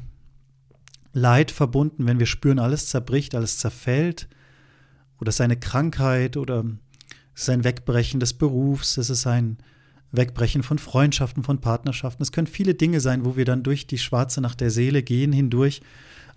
Leid 1.12 1.52
verbunden, 1.52 2.08
wenn 2.08 2.18
wir 2.18 2.26
spüren, 2.26 2.58
alles 2.58 2.88
zerbricht, 2.88 3.36
alles 3.36 3.58
zerfällt. 3.58 4.28
Oder 5.20 5.28
es 5.28 5.36
ist 5.36 5.42
eine 5.42 5.60
Krankheit 5.60 6.36
oder 6.36 6.64
es 7.36 7.42
ist 7.42 7.50
ein 7.50 7.62
Wegbrechen 7.62 8.18
des 8.18 8.32
Berufs, 8.32 8.96
es 8.96 9.10
ist 9.10 9.28
ein 9.28 9.58
Wegbrechen 10.10 10.64
von 10.64 10.78
Freundschaften, 10.78 11.44
von 11.44 11.60
Partnerschaften. 11.60 12.24
Es 12.24 12.32
können 12.32 12.48
viele 12.48 12.74
Dinge 12.74 12.98
sein, 12.98 13.24
wo 13.24 13.36
wir 13.36 13.44
dann 13.44 13.62
durch 13.62 13.86
die 13.86 13.98
schwarze 13.98 14.40
Nacht 14.40 14.60
der 14.60 14.72
Seele 14.72 15.04
gehen 15.04 15.32
hindurch. 15.32 15.82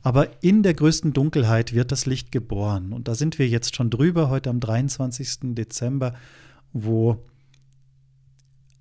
Aber 0.08 0.42
in 0.42 0.64
der 0.64 0.74
größten 0.74 1.12
Dunkelheit 1.12 1.74
wird 1.74 1.92
das 1.92 2.06
Licht 2.06 2.32
geboren. 2.32 2.94
Und 2.94 3.10
da 3.10 3.14
sind 3.14 3.40
wir 3.40 3.50
jetzt 3.50 3.76
schon 3.76 3.90
drüber, 3.90 4.30
heute 4.30 4.50
am 4.50 4.62
23. 4.62 5.54
Dezember, 5.54 6.14
wo 6.72 7.26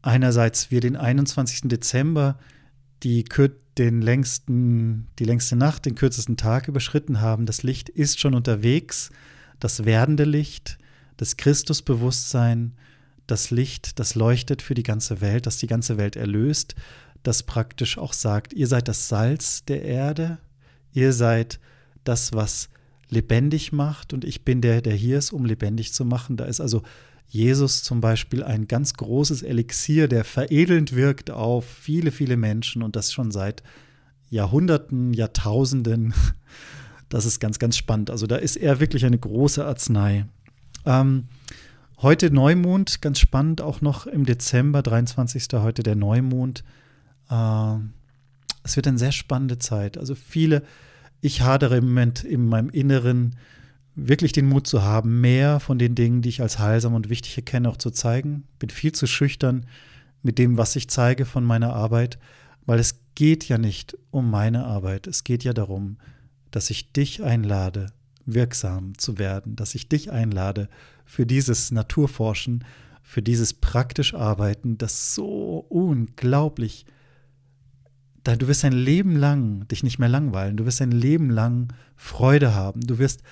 einerseits 0.02 0.70
wir 0.70 0.80
den 0.80 0.94
21. 0.94 1.62
Dezember 1.64 2.38
die, 3.02 3.24
den 3.76 4.02
längsten, 4.02 5.08
die 5.18 5.24
längste 5.24 5.56
Nacht, 5.56 5.86
den 5.86 5.96
kürzesten 5.96 6.36
Tag 6.36 6.68
überschritten 6.68 7.20
haben. 7.20 7.44
Das 7.44 7.64
Licht 7.64 7.88
ist 7.88 8.20
schon 8.20 8.34
unterwegs, 8.34 9.10
das 9.58 9.84
werdende 9.84 10.22
Licht, 10.22 10.78
das 11.16 11.36
Christusbewusstsein, 11.36 12.76
das 13.26 13.50
Licht, 13.50 13.98
das 13.98 14.14
leuchtet 14.14 14.62
für 14.62 14.74
die 14.74 14.84
ganze 14.84 15.20
Welt, 15.20 15.46
das 15.46 15.56
die 15.56 15.66
ganze 15.66 15.98
Welt 15.98 16.14
erlöst, 16.14 16.76
das 17.24 17.42
praktisch 17.42 17.98
auch 17.98 18.12
sagt, 18.12 18.52
ihr 18.52 18.68
seid 18.68 18.86
das 18.86 19.08
Salz 19.08 19.64
der 19.64 19.82
Erde, 19.82 20.38
ihr 20.92 21.12
seid 21.12 21.60
das, 22.04 22.32
was 22.32 22.68
lebendig 23.08 23.72
macht 23.72 24.12
und 24.12 24.24
ich 24.24 24.44
bin 24.44 24.60
der, 24.60 24.82
der 24.82 24.94
hier 24.94 25.18
ist, 25.18 25.32
um 25.32 25.44
lebendig 25.44 25.92
zu 25.92 26.04
machen. 26.04 26.36
Da 26.36 26.44
ist 26.44 26.60
also 26.60 26.82
Jesus 27.28 27.82
zum 27.82 28.00
Beispiel 28.00 28.42
ein 28.42 28.68
ganz 28.68 28.94
großes 28.94 29.42
Elixier, 29.42 30.08
der 30.08 30.24
veredelnd 30.24 30.94
wirkt 30.94 31.30
auf 31.30 31.66
viele, 31.66 32.10
viele 32.10 32.36
Menschen 32.36 32.82
und 32.82 32.96
das 32.96 33.12
schon 33.12 33.30
seit 33.30 33.62
Jahrhunderten, 34.30 35.12
Jahrtausenden. 35.12 36.14
Das 37.08 37.24
ist 37.24 37.38
ganz, 37.38 37.60
ganz 37.60 37.76
spannend. 37.76 38.10
Also 38.10 38.26
da 38.26 38.34
ist 38.34 38.56
er 38.56 38.80
wirklich 38.80 39.06
eine 39.06 39.16
große 39.16 39.64
Arznei. 39.64 40.26
Ähm, 40.84 41.28
Heute 42.02 42.30
Neumond, 42.30 43.00
ganz 43.00 43.18
spannend, 43.18 43.62
auch 43.62 43.80
noch 43.80 44.06
im 44.06 44.26
Dezember, 44.26 44.82
23. 44.82 45.48
heute 45.54 45.82
der 45.82 45.96
Neumond. 45.96 46.62
Äh, 47.30 47.76
es 48.66 48.76
wird 48.76 48.86
eine 48.88 48.98
sehr 48.98 49.12
spannende 49.12 49.58
Zeit. 49.58 49.96
Also 49.96 50.14
viele, 50.14 50.62
ich 51.20 51.40
hadere 51.40 51.78
im 51.78 51.86
Moment 51.86 52.24
in 52.24 52.46
meinem 52.46 52.70
Inneren, 52.70 53.36
wirklich 53.94 54.32
den 54.32 54.46
Mut 54.46 54.66
zu 54.66 54.82
haben, 54.82 55.20
mehr 55.20 55.58
von 55.58 55.78
den 55.78 55.94
Dingen, 55.94 56.20
die 56.20 56.28
ich 56.28 56.42
als 56.42 56.58
heilsam 56.58 56.94
und 56.94 57.08
wichtig 57.08 57.36
erkenne, 57.36 57.68
auch 57.68 57.78
zu 57.78 57.90
zeigen. 57.90 58.44
Bin 58.58 58.68
viel 58.68 58.92
zu 58.92 59.06
schüchtern 59.06 59.66
mit 60.22 60.38
dem, 60.38 60.58
was 60.58 60.76
ich 60.76 60.88
zeige 60.88 61.24
von 61.24 61.44
meiner 61.44 61.72
Arbeit, 61.72 62.18
weil 62.66 62.78
es 62.78 62.98
geht 63.14 63.48
ja 63.48 63.56
nicht 63.56 63.96
um 64.10 64.30
meine 64.30 64.64
Arbeit. 64.64 65.06
Es 65.06 65.24
geht 65.24 65.44
ja 65.44 65.54
darum, 65.54 65.96
dass 66.50 66.68
ich 66.68 66.92
dich 66.92 67.22
einlade, 67.22 67.86
wirksam 68.26 68.98
zu 68.98 69.18
werden, 69.18 69.56
dass 69.56 69.74
ich 69.74 69.88
dich 69.88 70.10
einlade 70.10 70.68
für 71.06 71.24
dieses 71.24 71.70
Naturforschen, 71.70 72.64
für 73.02 73.22
dieses 73.22 73.54
praktisch 73.54 74.14
Arbeiten, 74.14 74.76
das 74.76 75.14
so 75.14 75.64
unglaublich, 75.68 76.84
da 76.84 76.95
du 78.34 78.48
wirst 78.48 78.64
ein 78.64 78.72
Leben 78.72 79.14
lang 79.14 79.68
dich 79.68 79.84
nicht 79.84 79.98
mehr 79.98 80.08
langweilen, 80.08 80.56
du 80.56 80.66
wirst 80.66 80.82
ein 80.82 80.90
Leben 80.90 81.30
lang 81.30 81.72
Freude 81.94 82.54
haben, 82.54 82.80
du 82.80 82.98
wirst 82.98 83.22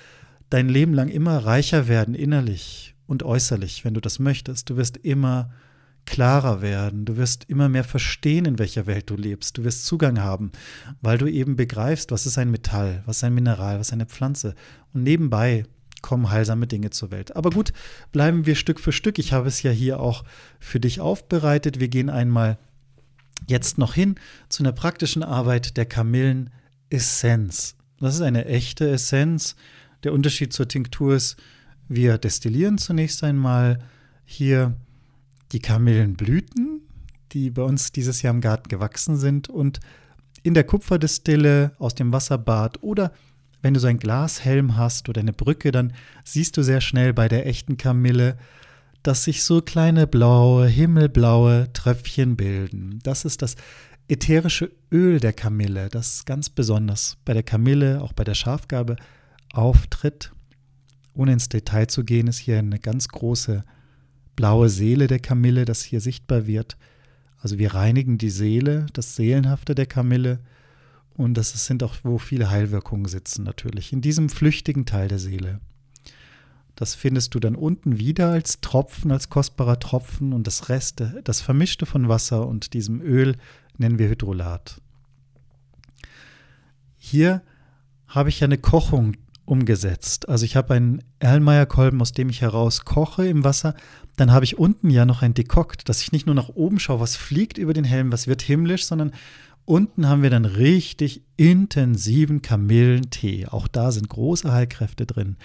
dein 0.49 0.69
Leben 0.69 0.93
lang 0.93 1.09
immer 1.09 1.39
reicher 1.39 1.87
werden 1.87 2.15
innerlich 2.15 2.95
und 3.07 3.23
äußerlich, 3.23 3.83
wenn 3.83 3.93
du 3.93 4.01
das 4.01 4.19
möchtest, 4.19 4.69
du 4.69 4.77
wirst 4.77 4.97
immer 4.97 5.51
klarer 6.05 6.61
werden, 6.61 7.05
du 7.05 7.17
wirst 7.17 7.45
immer 7.45 7.67
mehr 7.67 7.83
verstehen, 7.83 8.45
in 8.45 8.59
welcher 8.59 8.85
Welt 8.85 9.09
du 9.09 9.15
lebst, 9.15 9.57
du 9.57 9.63
wirst 9.63 9.85
Zugang 9.85 10.21
haben, 10.21 10.51
weil 11.01 11.17
du 11.17 11.27
eben 11.27 11.55
begreifst, 11.55 12.11
was 12.11 12.25
ist 12.25 12.37
ein 12.37 12.51
Metall, 12.51 13.03
was 13.05 13.17
ist 13.17 13.23
ein 13.23 13.33
Mineral, 13.33 13.79
was 13.79 13.87
ist 13.87 13.93
eine 13.93 14.05
Pflanze. 14.05 14.55
Und 14.93 15.03
nebenbei 15.03 15.65
kommen 16.01 16.29
heilsame 16.29 16.67
Dinge 16.67 16.91
zur 16.91 17.09
Welt. 17.09 17.35
Aber 17.35 17.49
gut, 17.49 17.73
bleiben 18.11 18.45
wir 18.45 18.53
Stück 18.53 18.79
für 18.79 18.91
Stück. 18.91 19.17
Ich 19.17 19.33
habe 19.33 19.47
es 19.47 19.63
ja 19.63 19.71
hier 19.71 19.99
auch 19.99 20.23
für 20.59 20.79
dich 20.79 21.01
aufbereitet. 21.01 21.79
Wir 21.79 21.87
gehen 21.87 22.11
einmal 22.11 22.59
jetzt 23.47 23.77
noch 23.77 23.93
hin 23.93 24.15
zu 24.49 24.63
einer 24.63 24.71
praktischen 24.71 25.23
Arbeit 25.23 25.77
der 25.77 25.85
Kamillenessenz. 25.85 27.75
Das 27.99 28.15
ist 28.15 28.21
eine 28.21 28.45
echte 28.45 28.89
Essenz. 28.89 29.55
Der 30.03 30.13
Unterschied 30.13 30.53
zur 30.53 30.67
Tinktur 30.67 31.15
ist, 31.15 31.37
wir 31.87 32.17
destillieren 32.17 32.77
zunächst 32.77 33.23
einmal 33.23 33.79
hier 34.25 34.75
die 35.51 35.59
Kamillenblüten, 35.59 36.81
die 37.31 37.51
bei 37.51 37.61
uns 37.61 37.91
dieses 37.91 38.21
Jahr 38.21 38.33
im 38.33 38.41
Garten 38.41 38.69
gewachsen 38.69 39.17
sind 39.17 39.49
und 39.49 39.79
in 40.43 40.53
der 40.53 40.63
Kupferdestille 40.63 41.71
aus 41.79 41.95
dem 41.95 42.11
Wasserbad 42.11 42.83
oder 42.83 43.11
wenn 43.61 43.73
du 43.73 43.79
so 43.79 43.87
ein 43.87 43.97
Glashelm 43.97 44.77
hast 44.77 45.09
oder 45.09 45.21
eine 45.21 45.33
Brücke, 45.33 45.71
dann 45.71 45.93
siehst 46.23 46.55
du 46.55 46.61
sehr 46.61 46.81
schnell 46.81 47.13
bei 47.13 47.27
der 47.27 47.47
echten 47.47 47.77
Kamille, 47.77 48.37
dass 49.05 49.23
sich 49.23 49.43
so 49.43 49.61
kleine 49.61 50.07
blaue, 50.07 50.67
himmelblaue 50.67 51.71
Tröpfchen 51.73 52.35
bilden. 52.35 52.99
Das 53.03 53.23
ist 53.23 53.43
das 53.43 53.55
ätherische 54.07 54.71
Öl 54.91 55.19
der 55.19 55.33
Kamille, 55.33 55.89
das 55.89 56.25
ganz 56.25 56.49
besonders 56.49 57.17
bei 57.23 57.33
der 57.33 57.43
Kamille, 57.43 58.01
auch 58.01 58.13
bei 58.13 58.23
der 58.23 58.33
Schafgabe 58.33 58.95
auftritt. 59.53 60.31
Ohne 61.13 61.33
ins 61.33 61.49
Detail 61.49 61.85
zu 61.85 62.03
gehen, 62.03 62.27
ist 62.27 62.39
hier 62.39 62.57
eine 62.57 62.79
ganz 62.79 63.07
große 63.07 63.63
blaue 64.35 64.69
Seele 64.69 65.05
der 65.05 65.19
Kamille, 65.19 65.65
das 65.65 65.83
hier 65.83 66.01
sichtbar 66.01 66.47
wird. 66.47 66.75
Also 67.37 67.59
wir 67.59 67.75
reinigen 67.75 68.17
die 68.17 68.31
Seele, 68.31 68.87
das 68.93 69.15
Seelenhafte 69.15 69.75
der 69.75 69.85
Kamille 69.85 70.39
und 71.13 71.35
das 71.35 71.51
sind 71.65 71.83
auch, 71.83 71.95
wo 72.01 72.17
viele 72.17 72.49
Heilwirkungen 72.49 73.05
sitzen 73.05 73.43
natürlich, 73.43 73.93
in 73.93 74.01
diesem 74.01 74.29
flüchtigen 74.29 74.87
Teil 74.87 75.07
der 75.09 75.19
Seele. 75.19 75.59
Das 76.75 76.93
findest 76.93 77.33
du 77.33 77.39
dann 77.39 77.55
unten 77.55 77.97
wieder 77.99 78.29
als 78.31 78.59
Tropfen, 78.59 79.11
als 79.11 79.29
kostbarer 79.29 79.79
Tropfen 79.79 80.33
und 80.33 80.45
das 80.45 80.69
Reste, 80.69 81.21
das 81.23 81.41
Vermischte 81.41 81.85
von 81.85 82.09
Wasser 82.09 82.47
und 82.47 82.73
diesem 82.73 83.01
Öl 83.01 83.37
nennen 83.77 83.97
wir 83.97 84.09
Hydrolat. 84.09 84.81
Hier 86.97 87.41
habe 88.07 88.29
ich 88.29 88.43
eine 88.43 88.57
Kochung 88.57 89.15
umgesetzt. 89.45 90.27
Also 90.27 90.43
ich 90.43 90.55
habe 90.55 90.73
einen 90.73 91.03
Erlenmeyer-Kolben, 91.19 92.01
aus 92.01 92.11
dem 92.11 92.29
ich 92.29 92.41
heraus 92.41 92.83
koche 92.83 93.27
im 93.27 93.43
Wasser. 93.43 93.75
Dann 94.17 94.31
habe 94.31 94.45
ich 94.45 94.57
unten 94.57 94.89
ja 94.89 95.05
noch 95.05 95.21
ein 95.21 95.33
Dekokt, 95.33 95.87
dass 95.87 96.01
ich 96.01 96.11
nicht 96.11 96.25
nur 96.25 96.35
nach 96.35 96.49
oben 96.49 96.79
schaue, 96.79 96.99
was 96.99 97.15
fliegt 97.15 97.57
über 97.57 97.73
den 97.73 97.83
Helm, 97.83 98.11
was 98.11 98.27
wird 98.27 98.41
himmlisch, 98.41 98.85
sondern 98.85 99.11
unten 99.65 100.07
haben 100.07 100.23
wir 100.23 100.29
dann 100.29 100.45
richtig 100.45 101.23
intensiven 101.37 102.41
Kamillentee. 102.41 103.47
Auch 103.47 103.67
da 103.67 103.91
sind 103.91 104.09
große 104.09 104.51
Heilkräfte 104.51 105.05
drin. 105.05 105.37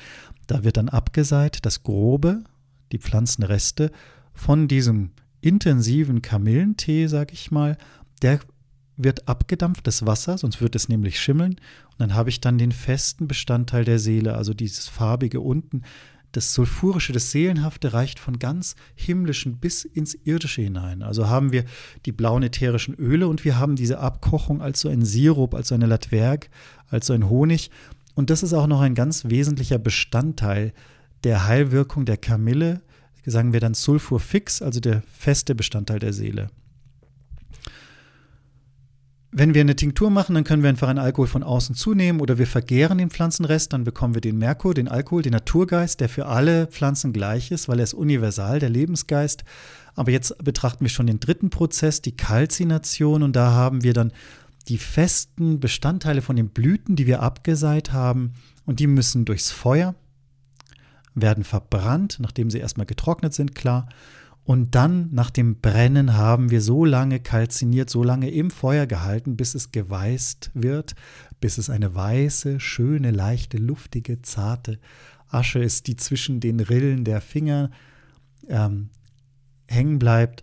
Da 0.47 0.65
wird 0.65 0.77
dann 0.77 0.89
abgeseit 0.89 1.65
das 1.65 1.83
Grobe, 1.83 2.45
die 2.93 2.99
Pflanzenreste 2.99 3.91
von 4.33 4.69
diesem 4.69 5.11
intensiven 5.41 6.23
Kamillentee, 6.23 7.07
sag 7.07 7.33
ich 7.33 7.51
mal, 7.51 7.77
der 8.23 8.41
wird 8.97 9.29
abgedampft, 9.29 9.87
das 9.87 10.05
Wasser, 10.05 10.37
sonst 10.37 10.61
wird 10.61 10.77
es 10.77 10.89
nämlich 10.89 11.19
schimmeln. 11.19 11.53
Und 11.53 11.99
dann 11.99 12.15
habe 12.15 12.29
ich 12.29 12.41
dann 12.41 12.59
den 12.59 12.73
festen 12.73 13.29
Bestandteil 13.29 13.85
der 13.85 13.99
Seele, 13.99 14.35
also 14.35 14.53
dieses 14.53 14.89
farbige 14.89 15.41
unten. 15.41 15.83
Das 16.33 16.55
Sulfurische, 16.55 17.13
das 17.13 17.31
Seelenhafte 17.33 17.93
reicht 17.93 18.19
von 18.19 18.39
ganz 18.39 18.77
himmlischen 18.95 19.59
bis 19.59 19.85
ins 19.85 20.15
Irdische 20.15 20.63
hinein. 20.63 21.03
Also 21.03 21.29
haben 21.29 21.53
wir 21.53 21.65
die 22.07 22.13
blauen 22.13 22.43
ätherischen 22.43 22.95
Öle 22.95 23.27
und 23.27 23.45
wir 23.45 23.59
haben 23.59 23.77
diese 23.77 23.99
Abkochung 23.99 24.63
als 24.63 24.81
so 24.81 24.89
ein 24.89 25.05
Sirup, 25.05 25.55
als 25.55 25.69
so 25.69 25.75
eine 25.75 25.87
Latwerk, 25.87 26.51
als 26.89 27.07
so 27.07 27.13
ein 27.13 27.29
Honig. 27.29 27.71
Und 28.15 28.31
das 28.31 28.43
ist 28.43 28.53
auch 28.53 28.67
noch 28.67 28.81
ein 28.81 28.95
ganz 28.95 29.25
wesentlicher 29.25 29.79
Bestandteil 29.79 30.73
der 31.25 31.47
Heilwirkung 31.47 32.05
der 32.05 32.17
Kamille, 32.17 32.81
sagen 33.27 33.53
wir 33.53 33.61
dann 33.61 33.75
Sulfurfix, 33.75 34.63
also 34.63 34.81
der 34.81 35.03
feste 35.13 35.55
Bestandteil 35.55 35.99
der 35.99 36.13
Seele. 36.13 36.51
Wenn 39.33 39.55
wir 39.55 39.61
eine 39.61 39.77
Tinktur 39.77 40.11
machen, 40.11 40.35
dann 40.35 40.43
können 40.43 40.63
wir 40.63 40.71
einfach 40.71 40.89
einen 40.89 40.99
Alkohol 40.99 41.29
von 41.29 41.45
außen 41.45 41.77
zunehmen 41.77 42.21
oder 42.21 42.39
wir 42.39 42.49
vergären 42.49 42.99
den 42.99 43.11
Pflanzenrest, 43.11 43.73
dann 43.73 43.85
bekommen 43.85 44.15
wir 44.15 44.21
den 44.21 44.39
Merkur, 44.39 44.75
den 44.75 44.89
Alkohol, 44.89 45.23
den 45.23 45.33
Naturgeist, 45.33 46.01
der 46.01 46.09
für 46.09 46.27
alle 46.27 46.67
Pflanzen 46.67 47.13
gleich 47.13 47.53
ist, 47.53 47.69
weil 47.69 47.79
er 47.79 47.85
ist 47.85 47.95
universal, 47.95 48.59
der 48.59 48.71
Lebensgeist. 48.71 49.45
Aber 49.95 50.11
jetzt 50.11 50.37
betrachten 50.43 50.85
wir 50.85 50.89
schon 50.89 51.07
den 51.07 51.21
dritten 51.21 51.51
Prozess, 51.51 52.03
die 52.03 52.17
Kalzination, 52.17 53.23
und 53.23 53.37
da 53.37 53.53
haben 53.53 53.85
wir 53.85 53.93
dann 53.93 54.13
die 54.69 54.79
festen 54.79 55.61
Bestandteile 55.61 56.23
von 56.23 56.37
den 56.37 56.49
Blüten, 56.49 56.97
die 56.97 57.07
wir 57.07 57.23
abgeseit 57.23 57.93
haben, 57.93 58.35
und 58.67 58.81
die 58.81 58.89
müssen 58.89 59.25
durchs 59.25 59.51
Feuer, 59.53 59.95
werden 61.15 61.45
verbrannt, 61.45 62.19
nachdem 62.21 62.51
sie 62.51 62.59
erstmal 62.59 62.87
getrocknet 62.87 63.35
sind, 63.35 63.55
klar. 63.55 63.89
Und 64.45 64.75
dann 64.75 65.11
nach 65.13 65.31
dem 65.31 65.61
Brennen 65.61 66.15
haben 66.17 66.51
wir 66.51 66.61
so 66.61 66.85
lange 66.85 67.21
kalziniert, 67.21 67.91
so 67.91 68.03
lange 68.03 68.31
im 68.31 68.51
Feuer 68.51 68.87
gehalten, 68.87 69.37
bis 69.37 69.55
es 69.55 69.71
geweißt 69.71 70.51
wird, 70.55 70.95
bis 71.41 71.59
es 71.59 71.71
eine 71.71 71.95
weiße, 71.95 72.59
schöne, 72.59 73.11
leichte, 73.11 73.59
luftige, 73.59 74.23
zarte 74.23 74.79
Asche 75.29 75.61
ist, 75.61 75.87
die 75.87 75.97
zwischen 75.97 76.41
den 76.41 76.61
Rillen 76.61 77.05
der 77.05 77.21
Finger 77.21 77.71
ähm, 78.49 78.91
hängen 79.69 79.99
bleibt. 79.99 80.43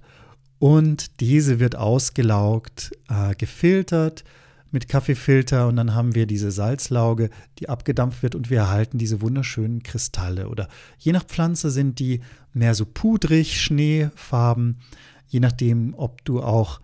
Und 0.60 1.20
diese 1.20 1.60
wird 1.60 1.76
ausgelaugt, 1.76 2.92
äh, 3.10 3.36
gefiltert, 3.36 4.24
mit 4.72 4.88
Kaffeefilter 4.88 5.68
und 5.68 5.76
dann 5.76 5.94
haben 5.94 6.16
wir 6.16 6.26
diese 6.26 6.52
Salzlauge, 6.52 7.30
die 7.60 7.70
abgedampft 7.70 8.24
wird 8.24 8.36
und 8.36 8.50
wir 8.50 8.60
erhalten 8.60 8.98
diese 8.98 9.22
wunderschönen 9.22 9.84
Kristalle. 9.84 10.50
Oder 10.50 10.68
je 10.98 11.12
nach 11.12 11.24
Pflanze 11.24 11.72
sind 11.72 12.00
die 12.00 12.22
mehr 12.54 12.76
so 12.76 12.86
pudrig, 12.86 13.62
Schneefarben, 13.62 14.80
je 15.28 15.40
nachdem, 15.40 15.94
ob 15.96 16.24
du 16.26 16.42
auch 16.42 16.82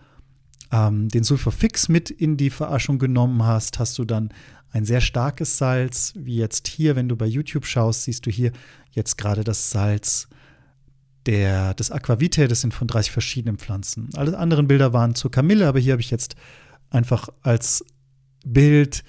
ähm, 0.72 1.10
den 1.10 1.24
Sulfurfix 1.24 1.90
mit 1.90 2.10
in 2.10 2.38
die 2.38 2.50
Veraschung 2.50 3.00
genommen 3.00 3.44
hast, 3.44 3.80
hast 3.80 3.98
du 3.98 4.06
dann 4.06 4.30
ein 4.72 4.86
sehr 4.86 5.02
starkes 5.02 5.58
Salz, 5.58 6.14
wie 6.16 6.38
jetzt 6.38 6.68
hier, 6.68 6.96
wenn 6.96 7.08
du 7.08 7.16
bei 7.16 7.28
YouTube 7.28 7.66
schaust, 7.66 8.04
siehst 8.04 8.26
du 8.26 8.32
hier 8.32 8.52
jetzt 8.92 9.18
gerade 9.18 9.44
das 9.44 9.70
Salz 9.70 10.28
der, 11.26 11.74
des 11.76 11.92
Aquavitae, 11.92 12.48
das 12.48 12.62
sind 12.62 12.74
von 12.74 12.88
30 12.88 13.12
verschiedenen 13.12 13.58
Pflanzen. 13.58 14.10
Alle 14.16 14.38
anderen 14.38 14.68
Bilder 14.68 14.92
waren 14.92 15.16
zur 15.16 15.32
Kamille, 15.32 15.68
aber 15.68 15.80
hier 15.80 15.94
habe 15.94 16.02
ich 16.02 16.12
jetzt 16.12 16.36
einfach 16.94 17.30
als 17.42 17.84
Bild 18.46 19.04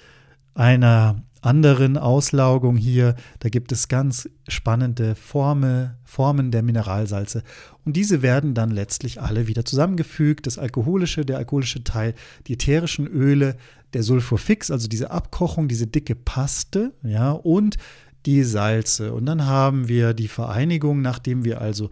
einer 0.53 1.23
anderen 1.41 1.97
Auslaugung 1.97 2.75
hier. 2.75 3.15
Da 3.39 3.49
gibt 3.49 3.71
es 3.71 3.87
ganz 3.87 4.27
spannende 4.47 5.15
Forme, 5.15 5.97
Formen 6.03 6.51
der 6.51 6.63
Mineralsalze. 6.63 7.43
Und 7.83 7.95
diese 7.95 8.23
werden 8.23 8.55
dann 8.55 8.71
letztlich 8.71 9.21
alle 9.21 9.47
wieder 9.47 9.63
zusammengefügt. 9.63 10.47
Das 10.47 10.57
alkoholische, 10.57 11.23
der 11.23 11.37
alkoholische 11.37 11.83
Teil, 11.83 12.15
die 12.47 12.53
ätherischen 12.53 13.05
Öle, 13.05 13.57
der 13.93 14.01
Sulfurfix, 14.01 14.71
also 14.71 14.87
diese 14.87 15.11
Abkochung, 15.11 15.67
diese 15.67 15.87
dicke 15.87 16.15
Paste, 16.15 16.93
ja, 17.03 17.31
und 17.31 17.77
die 18.25 18.43
Salze. 18.43 19.13
Und 19.13 19.27
dann 19.27 19.45
haben 19.45 19.87
wir 19.87 20.13
die 20.13 20.27
Vereinigung, 20.27 21.01
nachdem 21.03 21.45
wir 21.45 21.61
also 21.61 21.91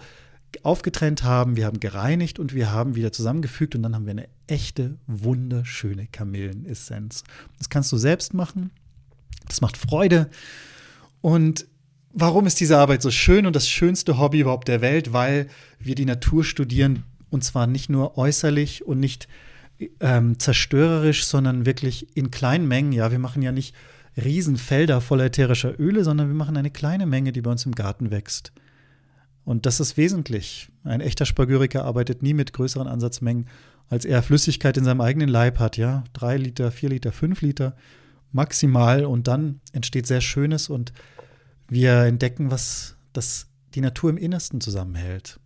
aufgetrennt 0.63 1.23
haben, 1.23 1.55
wir 1.55 1.65
haben 1.65 1.79
gereinigt 1.79 2.39
und 2.39 2.53
wir 2.53 2.71
haben 2.71 2.95
wieder 2.95 3.11
zusammengefügt 3.11 3.75
und 3.75 3.83
dann 3.83 3.95
haben 3.95 4.05
wir 4.05 4.11
eine 4.11 4.27
echte, 4.47 4.97
wunderschöne 5.07 6.07
Kamillenessenz. 6.07 7.23
Das 7.57 7.69
kannst 7.69 7.91
du 7.91 7.97
selbst 7.97 8.33
machen. 8.33 8.71
Das 9.47 9.61
macht 9.61 9.77
Freude. 9.77 10.29
Und 11.21 11.65
warum 12.13 12.45
ist 12.45 12.59
diese 12.59 12.77
Arbeit 12.77 13.01
so 13.01 13.11
schön 13.11 13.45
und 13.45 13.55
das 13.55 13.67
schönste 13.67 14.17
Hobby 14.17 14.41
überhaupt 14.41 14.67
der 14.67 14.81
Welt? 14.81 15.13
Weil 15.13 15.47
wir 15.79 15.95
die 15.95 16.05
Natur 16.05 16.43
studieren 16.43 17.03
und 17.29 17.43
zwar 17.43 17.67
nicht 17.67 17.89
nur 17.89 18.17
äußerlich 18.17 18.85
und 18.85 18.99
nicht 18.99 19.27
ähm, 19.99 20.39
zerstörerisch, 20.39 21.25
sondern 21.25 21.65
wirklich 21.65 22.15
in 22.15 22.31
kleinen 22.31 22.67
Mengen. 22.67 22.91
Ja, 22.91 23.11
wir 23.11 23.19
machen 23.19 23.41
ja 23.41 23.51
nicht 23.51 23.75
Riesenfelder 24.15 25.01
voller 25.01 25.25
ätherischer 25.25 25.79
Öle, 25.79 26.03
sondern 26.03 26.27
wir 26.27 26.35
machen 26.35 26.55
eine 26.57 26.69
kleine 26.69 27.05
Menge, 27.05 27.31
die 27.31 27.41
bei 27.41 27.51
uns 27.51 27.65
im 27.65 27.73
Garten 27.73 28.11
wächst. 28.11 28.53
Und 29.45 29.65
das 29.65 29.79
ist 29.79 29.97
wesentlich. 29.97 30.69
Ein 30.83 31.01
echter 31.01 31.25
Spagyriker 31.25 31.83
arbeitet 31.83 32.23
nie 32.23 32.33
mit 32.33 32.53
größeren 32.53 32.87
Ansatzmengen, 32.87 33.47
als 33.89 34.05
er 34.05 34.23
Flüssigkeit 34.23 34.77
in 34.77 34.85
seinem 34.85 35.01
eigenen 35.01 35.29
Leib 35.29 35.59
hat, 35.59 35.77
ja. 35.77 36.03
Drei 36.13 36.37
Liter, 36.37 36.71
vier 36.71 36.89
Liter, 36.89 37.11
fünf 37.11 37.41
Liter 37.41 37.75
maximal. 38.31 39.05
Und 39.05 39.27
dann 39.27 39.59
entsteht 39.73 40.07
sehr 40.07 40.21
Schönes 40.21 40.69
und 40.69 40.93
wir 41.67 42.03
entdecken, 42.03 42.51
was 42.51 42.95
das 43.11 43.47
die 43.75 43.81
Natur 43.81 44.09
im 44.09 44.17
Innersten 44.17 44.61
zusammenhält. 44.61 45.39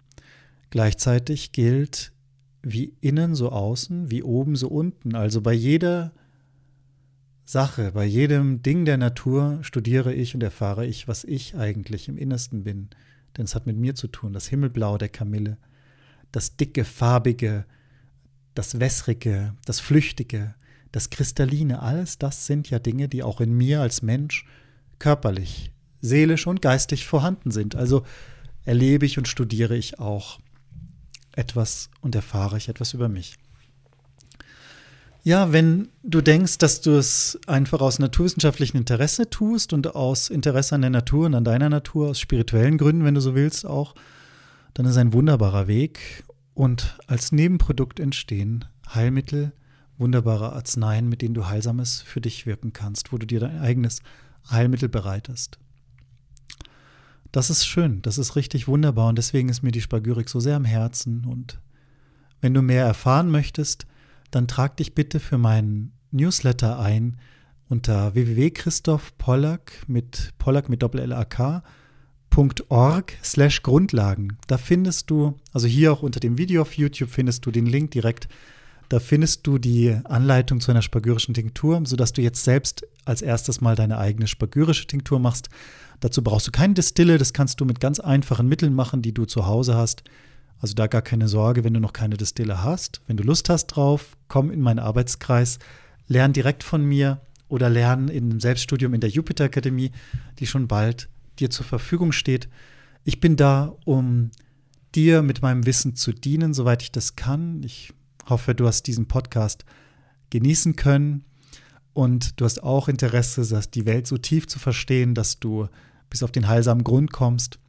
Gleichzeitig 0.70 1.52
gilt, 1.52 2.12
wie 2.62 2.94
innen 3.02 3.36
so 3.36 3.52
außen, 3.52 4.12
wie 4.12 4.22
oben 4.22 4.56
so 4.56 4.68
unten. 4.68 5.16
Also 5.16 5.42
bei 5.42 5.54
jeder 5.54 6.12
Sache, 7.46 7.94
bei 7.94 8.06
jedem 8.06 8.62
Ding 8.62 8.86
der 8.86 8.98
Natur 8.98 9.60
studiere 9.62 10.14
ich 10.14 10.36
und 10.36 10.44
erfahre 10.44 10.86
ich, 10.86 11.08
was 11.08 11.24
ich 11.24 11.56
eigentlich 11.56 12.10
im 12.10 12.18
Innersten 12.18 12.64
bin 12.64 12.90
denn 13.38 13.46
es 13.46 13.56
hat 13.56 13.68
mit 13.68 13.78
mir 13.78 13.96
zu 13.96 14.08
tun, 14.08 14.34
das 14.34 14.48
Himmelblau 14.48 14.98
der 14.98 15.10
Kamille, 15.10 15.58
das 16.32 16.58
dicke, 16.58 16.84
farbige, 16.84 17.66
das 18.54 18.80
wässrige, 18.80 19.56
das 19.66 19.80
flüchtige, 19.80 20.56
das 20.92 21.10
kristalline, 21.10 21.82
alles 21.82 22.18
das 22.18 22.46
sind 22.46 22.70
ja 22.70 22.80
Dinge, 22.80 23.08
die 23.08 23.24
auch 23.24 23.40
in 23.42 23.54
mir 23.54 23.82
als 23.82 24.02
Mensch 24.02 24.46
körperlich, 25.00 25.72
seelisch 26.02 26.48
und 26.48 26.62
geistig 26.62 27.06
vorhanden 27.06 27.52
sind. 27.52 27.76
Also 27.76 28.04
erlebe 28.66 29.06
ich 29.06 29.18
und 29.18 29.28
studiere 29.28 29.76
ich 29.76 30.00
auch 30.00 30.40
etwas 31.34 31.90
und 32.02 32.16
erfahre 32.16 32.58
ich 32.58 32.68
etwas 32.68 32.94
über 32.94 33.10
mich. 33.10 33.36
Ja, 35.28 35.52
wenn 35.52 35.90
du 36.04 36.22
denkst, 36.22 36.58
dass 36.58 36.80
du 36.80 36.92
es 36.92 37.38
einfach 37.48 37.82
aus 37.82 38.00
naturwissenschaftlichem 38.00 38.78
Interesse 38.78 39.30
tust 39.30 39.74
und 39.74 39.94
aus 39.94 40.30
Interesse 40.30 40.74
an 40.74 40.80
der 40.80 40.90
Natur 40.90 41.26
und 41.26 41.36
an 41.36 41.44
deiner 41.44 41.68
Natur, 41.68 42.12
aus 42.12 42.22
spirituellen 42.22 42.78
Gründen, 42.78 43.04
wenn 43.04 43.16
du 43.16 43.20
so 43.20 43.36
willst, 43.36 43.66
auch, 43.66 43.94
dann 44.74 44.86
ist 44.86 44.96
ein 44.96 45.12
wunderbarer 45.12 45.68
Weg. 45.68 46.24
Und 46.54 46.98
als 47.08 47.34
Nebenprodukt 47.34 48.00
entstehen 48.00 48.64
Heilmittel, 48.94 49.52
wunderbare 49.98 50.54
Arzneien, 50.54 51.10
mit 51.10 51.22
denen 51.22 51.34
du 51.34 51.46
Heilsames 51.46 52.00
für 52.00 52.22
dich 52.22 52.46
wirken 52.46 52.72
kannst, 52.72 53.12
wo 53.12 53.18
du 53.18 53.28
dir 53.28 53.42
dein 53.42 53.60
eigenes 53.60 54.00
Heilmittel 54.50 54.88
bereitest. 54.88 55.60
Das 57.34 57.50
ist 57.50 57.68
schön, 57.68 58.02
das 58.02 58.18
ist 58.18 58.38
richtig 58.38 58.70
wunderbar 58.70 59.10
und 59.10 59.18
deswegen 59.18 59.50
ist 59.50 59.62
mir 59.62 59.72
die 59.72 59.82
Spagyrik 59.82 60.30
so 60.30 60.40
sehr 60.40 60.56
am 60.56 60.64
Herzen. 60.64 61.26
Und 61.26 61.60
wenn 62.40 62.54
du 62.54 62.62
mehr 62.62 62.86
erfahren 62.86 63.30
möchtest, 63.30 63.88
dann 64.32 64.48
trag 64.48 64.78
dich 64.78 64.96
bitte 64.96 65.20
für 65.20 65.38
meinen 65.38 65.94
Newsletter 66.12 66.80
ein 66.80 67.18
unter 67.70 68.14
www.christophpollack 68.14 69.84
mit 69.88 70.34
Pollack 70.38 70.70
mit 70.70 70.82
Doppel 70.82 71.14
slash 73.24 73.64
Grundlagen. 73.64 74.38
Da 74.48 74.58
findest 74.58 75.10
du, 75.10 75.36
also 75.54 75.68
hier 75.68 75.92
auch 75.92 76.02
unter 76.02 76.20
dem 76.20 76.38
Video 76.38 76.62
auf 76.62 76.78
YouTube 76.78 77.10
findest 77.10 77.46
du 77.46 77.52
den 77.52 77.66
Link 77.66 77.92
direkt. 77.92 78.28
Da 78.90 79.00
findest 79.00 79.46
du 79.46 79.58
die 79.58 79.98
Anleitung 80.06 80.62
zu 80.62 80.72
einer 80.72 80.82
spagyrischen 80.82 81.34
Tinktur, 81.34 81.82
sodass 81.86 82.14
du 82.14 82.22
jetzt 82.22 82.44
selbst 82.44 82.88
als 83.04 83.22
erstes 83.22 83.60
mal 83.60 83.76
deine 83.76 83.98
eigene 83.98 84.28
spagyrische 84.28 84.88
Tinktur 84.88 85.20
machst. 85.20 85.50
Dazu 86.00 86.24
brauchst 86.24 86.48
du 86.48 86.52
keine 86.52 86.76
Distille, 86.76 87.18
das 87.18 87.34
kannst 87.34 87.60
du 87.60 87.66
mit 87.66 87.80
ganz 87.80 88.00
einfachen 88.00 88.48
Mitteln 88.48 88.74
machen, 88.74 89.02
die 89.02 89.14
du 89.14 89.26
zu 89.26 89.46
Hause 89.46 89.76
hast. 89.76 90.04
Also 90.60 90.74
da 90.74 90.88
gar 90.88 91.02
keine 91.02 91.28
Sorge, 91.28 91.64
wenn 91.64 91.74
du 91.74 91.80
noch 91.80 91.94
keine 91.94 92.18
Distille 92.18 92.64
hast. 92.64 93.02
Wenn 93.08 93.18
du 93.18 93.24
Lust 93.24 93.50
hast 93.50 93.68
drauf, 93.68 94.18
komm 94.28 94.52
in 94.52 94.62
meinen 94.62 94.80
Arbeitskreis, 94.80 95.60
lern 96.08 96.34
direkt 96.34 96.64
von 96.64 96.84
mir 96.84 97.22
oder 97.48 97.70
lern 97.70 98.08
im 98.08 98.40
Selbststudium 98.40 98.94
in 98.94 99.02
der 99.02 99.10
Jupiter 99.10 99.46
Akademie, 99.46 99.92
die 100.40 100.48
schon 100.48 100.68
bald 100.68 101.10
dir 101.40 101.50
zur 101.50 101.66
Verfügung 101.66 102.12
steht. 102.12 102.50
Ich 103.04 103.20
bin 103.20 103.36
da, 103.36 103.76
um 103.86 104.32
dir 104.96 105.22
mit 105.22 105.42
meinem 105.42 105.66
Wissen 105.66 105.96
zu 105.96 106.12
dienen, 106.12 106.54
soweit 106.54 106.82
ich 106.82 106.92
das 106.92 107.16
kann. 107.16 107.62
Ich 107.64 107.94
hoffe, 108.28 108.56
du 108.56 108.68
hast 108.68 108.84
diesen 108.84 109.08
Podcast 109.08 109.64
genießen 110.30 110.76
können 110.76 111.24
und 111.94 112.40
du 112.40 112.46
hast 112.46 112.64
auch 112.64 112.88
Interesse, 112.88 113.62
die 113.74 113.86
Welt 113.86 114.08
so 114.08 114.18
tief 114.18 114.48
zu 114.48 114.60
verstehen, 114.60 115.14
dass 115.14 115.40
du 115.40 115.68
bis 116.10 116.24
auf 116.24 116.32
den 116.32 116.48
heilsamen 116.48 116.84
Grund 116.84 117.12
kommst. 117.12 117.60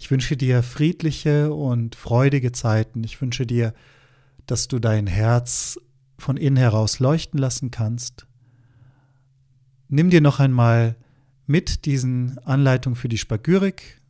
Ich 0.00 0.10
wünsche 0.10 0.36
dir 0.36 0.62
friedliche 0.62 1.52
und 1.52 1.94
freudige 1.94 2.52
Zeiten. 2.52 3.04
Ich 3.04 3.20
wünsche 3.20 3.44
dir, 3.44 3.74
dass 4.46 4.66
du 4.66 4.78
dein 4.78 5.06
Herz 5.06 5.78
von 6.16 6.38
innen 6.38 6.56
heraus 6.56 7.00
leuchten 7.00 7.38
lassen 7.38 7.70
kannst. 7.70 8.26
Nimm 9.88 10.08
dir 10.08 10.22
noch 10.22 10.40
einmal 10.40 10.96
mit 11.46 11.84
diesen 11.84 12.38
Anleitungen 12.38 12.96
für 12.96 13.10
die 13.10 13.18
Spagyrik 13.18 14.00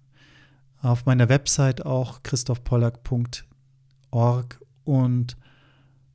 auf 0.80 1.06
meiner 1.06 1.28
Website 1.28 1.84
auch 1.84 2.22
christophpollack.org 2.22 4.60
und 4.84 5.36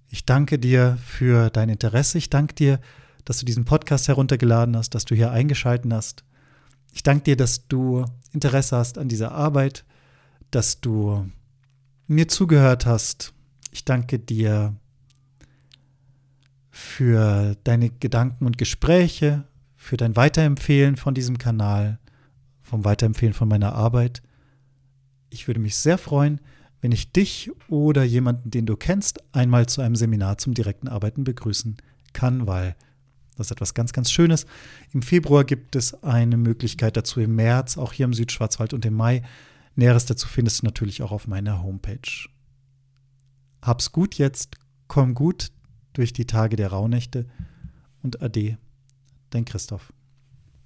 ich 0.09 0.25
danke 0.25 0.57
dir 0.57 0.97
für 1.03 1.49
dein 1.49 1.67
Interesse. 1.67 2.17
Ich 2.17 2.29
danke 2.29 2.55
dir, 2.55 2.79
dass 3.25 3.39
du 3.39 3.45
diesen 3.45 3.65
Podcast 3.65 4.07
heruntergeladen 4.07 4.77
hast, 4.77 4.95
dass 4.95 5.03
du 5.03 5.15
hier 5.15 5.31
eingeschalten 5.31 5.93
hast. 5.93 6.23
Ich 6.95 7.03
danke 7.03 7.25
dir, 7.25 7.35
dass 7.35 7.67
du 7.67 8.05
Interesse 8.31 8.77
hast 8.77 8.97
an 8.97 9.09
dieser 9.09 9.33
Arbeit, 9.33 9.83
dass 10.49 10.79
du 10.79 11.29
mir 12.07 12.29
zugehört 12.29 12.85
hast. 12.85 13.33
Ich 13.71 13.83
danke 13.83 14.17
dir 14.17 14.73
für 16.71 17.57
deine 17.65 17.89
Gedanken 17.89 18.45
und 18.45 18.57
Gespräche, 18.57 19.43
für 19.75 19.97
dein 19.97 20.15
Weiterempfehlen 20.15 20.95
von 20.95 21.13
diesem 21.13 21.37
Kanal, 21.37 21.99
vom 22.63 22.85
Weiterempfehlen 22.85 23.33
von 23.33 23.49
meiner 23.49 23.75
Arbeit. 23.75 24.23
Ich 25.29 25.47
würde 25.47 25.59
mich 25.59 25.75
sehr 25.75 25.97
freuen, 25.97 26.39
wenn 26.79 26.93
ich 26.93 27.11
dich 27.11 27.51
oder 27.67 28.03
jemanden, 28.03 28.51
den 28.51 28.65
du 28.65 28.77
kennst, 28.77 29.21
einmal 29.35 29.67
zu 29.67 29.81
einem 29.81 29.97
Seminar 29.97 30.37
zum 30.37 30.53
direkten 30.53 30.87
Arbeiten 30.87 31.25
begrüßen 31.25 31.75
kann, 32.13 32.47
weil 32.47 32.77
das 33.35 33.47
ist 33.47 33.51
etwas 33.51 33.73
ganz, 33.73 33.93
ganz 33.93 34.11
Schönes. 34.11 34.45
Im 34.93 35.01
Februar 35.01 35.43
gibt 35.43 35.75
es 35.75 36.03
eine 36.03 36.37
Möglichkeit 36.37 36.97
dazu 36.97 37.19
im 37.19 37.35
März, 37.35 37.77
auch 37.77 37.93
hier 37.93 38.05
im 38.05 38.13
Südschwarzwald 38.13 38.73
und 38.73 38.85
im 38.85 38.93
Mai. 38.93 39.23
Näheres 39.75 40.05
dazu 40.05 40.27
findest 40.27 40.61
du 40.61 40.65
natürlich 40.65 41.01
auch 41.01 41.11
auf 41.11 41.27
meiner 41.27 41.61
Homepage. 41.61 42.29
Hab's 43.61 43.91
gut 43.91 44.15
jetzt, 44.15 44.55
komm 44.87 45.13
gut 45.13 45.51
durch 45.93 46.13
die 46.13 46.27
Tage 46.27 46.55
der 46.55 46.69
Rauhnächte 46.69 47.25
und 48.03 48.21
Ade, 48.21 48.57
dein 49.31 49.45
Christoph. 49.45 49.91